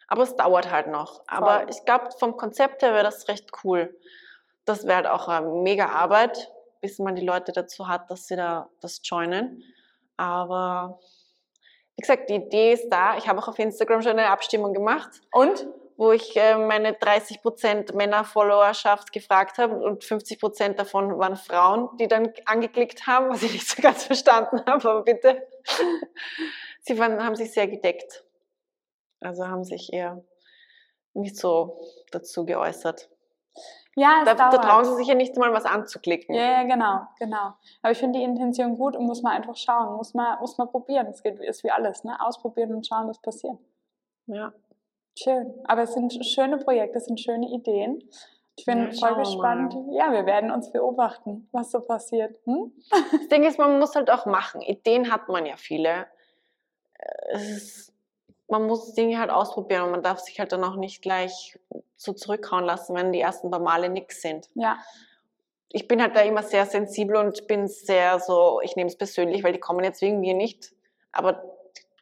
Aber 0.08 0.22
es 0.22 0.36
dauert 0.36 0.70
halt 0.70 0.88
noch. 0.88 1.22
Aber 1.26 1.60
Voll. 1.60 1.70
ich 1.70 1.84
glaube, 1.84 2.10
vom 2.18 2.36
Konzept 2.36 2.82
her 2.82 2.92
wäre 2.92 3.04
das 3.04 3.28
recht 3.28 3.50
cool. 3.64 3.98
Das 4.64 4.86
wäre 4.86 4.96
halt 4.96 5.06
auch 5.06 5.28
eine 5.28 5.46
mega 5.46 5.88
Arbeit, 5.88 6.52
bis 6.80 6.98
man 6.98 7.16
die 7.16 7.24
Leute 7.24 7.52
dazu 7.52 7.88
hat, 7.88 8.10
dass 8.10 8.26
sie 8.26 8.36
da 8.36 8.68
das 8.80 9.00
joinen. 9.04 9.62
Aber 10.16 11.00
wie 11.96 12.02
gesagt, 12.02 12.30
die 12.30 12.36
Idee 12.36 12.72
ist 12.72 12.88
da. 12.90 13.16
Ich 13.16 13.28
habe 13.28 13.38
auch 13.38 13.48
auf 13.48 13.58
Instagram 13.58 14.02
schon 14.02 14.12
eine 14.12 14.28
Abstimmung 14.28 14.72
gemacht. 14.72 15.20
Und? 15.32 15.66
wo 15.96 16.12
ich 16.12 16.36
äh, 16.36 16.56
meine 16.56 16.92
30% 16.92 17.94
Männer-Followerschaft 17.94 19.12
gefragt 19.12 19.58
habe 19.58 19.76
und 19.76 20.04
50% 20.04 20.74
davon 20.74 21.18
waren 21.18 21.36
Frauen, 21.36 21.88
die 21.98 22.06
dann 22.06 22.32
angeklickt 22.44 23.06
haben, 23.06 23.30
was 23.30 23.42
ich 23.42 23.52
nicht 23.52 23.68
so 23.68 23.80
ganz 23.80 24.04
verstanden 24.06 24.62
habe, 24.66 24.90
aber 24.90 25.02
bitte. 25.02 25.46
Sie 26.80 26.98
waren, 26.98 27.24
haben 27.24 27.34
sich 27.34 27.52
sehr 27.52 27.66
gedeckt. 27.66 28.24
Also 29.20 29.46
haben 29.46 29.64
sich 29.64 29.92
eher 29.92 30.22
nicht 31.14 31.37
so 31.37 31.81
dazu 32.11 32.44
geäußert. 32.44 33.09
Ja, 33.98 34.18
es 34.20 34.24
Da, 34.26 34.35
da 34.35 34.59
trauen 34.59 34.85
sie 34.85 34.94
sich 34.96 35.09
ja 35.09 35.14
nicht 35.14 35.37
mal 35.38 35.52
was 35.52 35.64
anzuklicken. 35.64 36.35
Ja, 36.35 36.61
ja, 36.61 36.62
genau, 36.64 37.07
genau. 37.18 37.55
Aber 37.81 37.92
ich 37.92 37.98
finde 37.98 38.18
die 38.18 38.24
Intention 38.24 38.76
gut 38.76 38.94
und 38.94 39.07
muss 39.07 39.22
man 39.22 39.33
einfach 39.33 39.57
schauen, 39.57 39.96
muss 39.96 40.12
man, 40.12 40.38
muss 40.38 40.59
man 40.59 40.68
probieren. 40.68 41.07
Es 41.07 41.22
geht, 41.22 41.40
ist 41.40 41.64
wie 41.64 41.70
alles, 41.70 42.05
ne? 42.05 42.14
Ausprobieren 42.20 42.74
und 42.74 42.87
schauen, 42.87 43.09
was 43.09 43.18
passiert. 43.20 43.57
Ja. 44.26 44.52
Schön. 45.18 45.55
Aber 45.64 45.85
es 45.85 45.94
sind 45.94 46.12
schöne 46.26 46.59
Projekte, 46.59 46.98
es 46.98 47.07
sind 47.07 47.18
schöne 47.18 47.48
Ideen. 47.48 48.07
Ich 48.59 48.66
bin 48.66 48.90
Ja, 48.90 48.92
voll 48.92 49.16
gespannt. 49.16 49.74
Ja, 49.92 50.12
wir 50.12 50.26
werden 50.26 50.50
uns 50.50 50.70
beobachten, 50.72 51.48
was 51.52 51.70
so 51.70 51.81
passiert. 51.81 52.38
Hm? 52.44 52.72
Das 52.90 53.29
Ding 53.29 53.44
ist, 53.44 53.59
man 53.59 53.79
muss 53.79 53.94
halt 53.94 54.11
auch 54.11 54.26
machen. 54.26 54.61
Ideen 54.61 55.11
hat 55.11 55.29
man 55.29 55.46
ja 55.46 55.57
viele. 55.57 56.07
Äh, 56.98 57.33
Es 57.33 57.48
ist, 57.50 57.92
man 58.48 58.66
muss 58.66 58.94
Dinge 58.94 59.18
halt 59.18 59.30
ausprobieren 59.30 59.82
und 59.85 59.90
man 59.90 60.02
darf 60.02 60.20
sich 60.20 60.38
halt 60.38 60.52
dann 60.52 60.62
auch 60.64 60.76
nicht 60.76 61.02
gleich 61.02 61.59
so 61.96 62.12
zurückhauen 62.12 62.64
lassen, 62.64 62.94
wenn 62.94 63.12
die 63.12 63.20
ersten 63.20 63.50
paar 63.50 63.61
Male 63.61 63.88
nix 63.88 64.22
sind. 64.22 64.48
Ja, 64.54 64.78
Ich 65.70 65.88
bin 65.88 66.00
halt 66.00 66.14
da 66.14 66.20
immer 66.20 66.42
sehr 66.42 66.64
sensibel 66.66 67.16
und 67.16 67.46
bin 67.48 67.66
sehr 67.68 68.20
so, 68.20 68.61
ich 68.62 68.76
nehme 68.76 68.88
es 68.88 68.96
persönlich, 68.96 69.42
weil 69.42 69.52
die 69.52 69.59
kommen 69.61 69.82
jetzt 69.85 70.00
wegen 70.02 70.20
mir 70.20 70.35
nicht. 70.35 70.72
Aber 71.12 71.42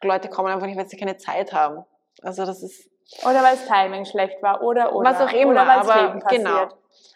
Leute 0.02 0.28
kommen 0.28 0.52
einfach 0.52 0.66
nicht, 0.66 0.76
weil 0.76 0.88
sie 0.88 0.96
keine 0.98 1.16
Zeit 1.16 1.52
haben. 1.52 1.84
Also 2.22 2.44
das 2.44 2.62
ist, 2.62 2.90
oder 3.22 3.42
weil 3.42 3.56
das 3.56 3.66
Timing 3.66 4.04
schlecht 4.04 4.42
war 4.42 4.62
oder 4.62 4.94
oder. 4.94 5.10
Was 5.10 5.20
auch 5.20 5.32
immer, 5.32 5.62
Oder 5.62 5.70
aber 5.80 6.02
Leben 6.02 6.18
passiert. 6.20 6.44
genau. 6.44 6.68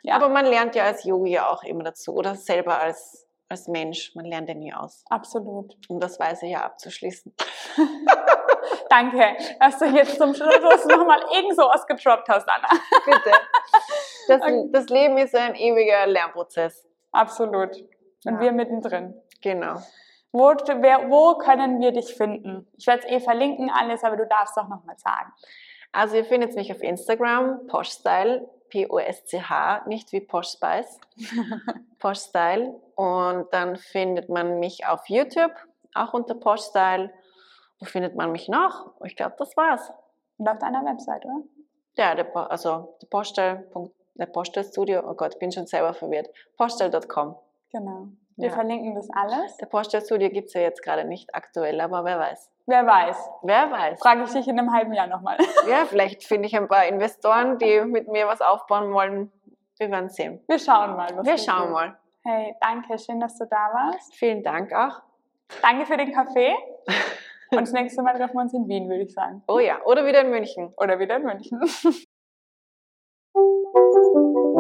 Ja. 0.02 0.16
aber 0.16 0.28
man 0.28 0.46
lernt 0.46 0.74
ja 0.74 0.84
als 0.84 1.04
Yogi 1.04 1.32
ja 1.32 1.50
auch 1.50 1.62
immer 1.64 1.84
dazu 1.84 2.14
oder 2.14 2.34
selber 2.34 2.78
als, 2.80 3.26
als 3.48 3.66
Mensch, 3.68 4.14
man 4.14 4.24
lernt 4.26 4.48
ja 4.48 4.54
nie 4.54 4.72
aus, 4.72 5.04
Absolut. 5.08 5.76
um 5.88 6.00
das 6.00 6.18
Weise 6.20 6.46
ja 6.46 6.64
abzuschließen. 6.64 7.34
Danke, 8.90 9.36
dass 9.60 9.78
du 9.78 9.86
jetzt 9.86 10.18
zum 10.18 10.34
Schluss 10.34 10.84
nochmal 10.86 11.20
irgend 11.34 11.56
so 11.56 11.62
was 11.62 11.86
gedroppt 11.86 12.28
hast, 12.28 12.48
Anna. 12.48 12.68
Bitte. 13.04 13.30
Das, 14.28 14.42
Okay. 14.42 14.68
das 14.72 14.86
Leben 14.88 15.16
ist 15.18 15.34
ein 15.34 15.54
ewiger 15.54 16.06
Lernprozess. 16.06 16.86
Absolut. 17.12 17.70
Und 18.24 18.34
Ja. 18.34 18.40
wir 18.40 18.52
mittendrin. 18.52 19.14
Genau. 19.42 19.76
Wo, 20.32 20.48
wer, 20.50 21.08
wo 21.10 21.38
können 21.38 21.80
wir 21.80 21.92
dich 21.92 22.14
finden? 22.14 22.66
Ich 22.76 22.86
werde 22.86 23.04
es 23.06 23.10
eh 23.10 23.20
verlinken 23.20 23.70
alles, 23.70 24.04
aber 24.04 24.16
du 24.18 24.26
darfst 24.26 24.56
doch 24.56 24.68
nochmal 24.68 24.98
sagen. 24.98 25.32
Also 25.92 26.16
ihr 26.16 26.24
findet 26.24 26.54
mich 26.54 26.70
auf 26.72 26.82
Instagram, 26.82 27.66
Poshstyle, 27.66 28.48
P-O-S-C-H, 28.70 29.84
nicht 29.86 30.12
wie 30.12 30.20
Posh 30.20 30.50
Spice, 30.52 31.00
Poshstyle. 31.98 32.80
Und 32.94 33.46
dann 33.52 33.76
findet 33.76 34.28
man 34.28 34.58
mich 34.58 34.86
auf 34.86 35.08
YouTube, 35.08 35.52
auch 35.94 36.12
unter 36.12 36.34
Poshstyle. 36.34 37.10
Wo 37.80 37.86
findet 37.86 38.16
man 38.16 38.32
mich 38.32 38.48
noch? 38.48 38.92
Ich 39.04 39.16
glaube, 39.16 39.36
das 39.38 39.56
war's. 39.56 39.92
Und 40.36 40.48
auf 40.48 40.58
deiner 40.58 40.84
Website, 40.84 41.24
oder? 41.24 41.42
Ja, 41.96 42.14
der, 42.14 42.36
also 42.50 42.96
der 43.02 43.06
Postal, 43.08 43.66
der 44.14 44.26
Postal 44.26 44.64
Studio, 44.64 45.02
oh 45.08 45.14
Gott, 45.14 45.38
bin 45.38 45.50
schon 45.50 45.66
selber 45.66 45.94
verwirrt. 45.94 46.28
Postal.com. 46.56 47.36
Genau. 47.72 48.08
Wir 48.38 48.48
Ja. 48.48 48.54
verlinken 48.54 48.94
das 48.94 49.08
alles. 49.10 49.56
Der 49.56 49.66
Postal 49.66 50.00
Studio 50.00 50.30
gibt 50.30 50.46
es 50.48 50.54
ja 50.54 50.60
jetzt 50.60 50.82
gerade 50.82 51.04
nicht 51.04 51.34
aktuell, 51.34 51.80
aber 51.80 52.04
wer 52.04 52.18
weiß. 52.20 52.50
Wer 52.66 52.86
weiß. 52.86 53.30
Wer 53.42 53.70
weiß. 53.70 53.98
Frage 54.00 54.22
ich 54.22 54.30
dich 54.30 54.46
in 54.46 54.58
einem 54.58 54.72
halben 54.72 54.92
Jahr 54.92 55.08
nochmal. 55.08 55.36
Ja, 55.68 55.84
vielleicht 55.86 56.22
finde 56.24 56.46
ich 56.46 56.56
ein 56.56 56.68
paar 56.68 56.86
Investoren, 56.86 57.58
die 57.58 57.80
mit 57.80 58.06
mir 58.08 58.28
was 58.28 58.40
aufbauen 58.40 58.92
wollen. 58.94 59.32
Wir 59.78 59.90
werden 59.90 60.08
sehen. 60.08 60.40
Wir 60.46 60.58
schauen 60.58 60.96
mal. 60.96 61.08
Was 61.16 61.26
Wir 61.26 61.32
wir 61.32 61.38
schauen 61.38 61.64
tun. 61.64 61.72
mal. 61.72 61.98
Hey, 62.24 62.54
danke, 62.60 62.96
schön, 62.98 63.18
dass 63.20 63.36
du 63.38 63.44
da 63.46 63.70
warst. 63.72 64.14
Vielen 64.14 64.42
Dank 64.42 64.72
auch. 64.72 65.02
Danke 65.62 65.86
für 65.86 65.96
den 65.96 66.12
Kaffee. 66.12 66.54
Und 67.50 67.60
das 67.62 67.72
nächste 67.72 68.02
Mal 68.02 68.16
treffen 68.16 68.34
wir 68.34 68.42
uns 68.42 68.54
in 68.54 68.68
Wien, 68.68 68.88
würde 68.88 69.02
ich 69.02 69.12
sagen. 69.14 69.42
Oh 69.48 69.58
ja, 69.58 69.78
oder 69.84 70.04
wieder 70.06 70.20
in 70.20 70.30
München. 70.30 70.72
Oder 70.76 70.98
wieder 71.00 71.16
in 71.16 71.24
München. 71.24 71.60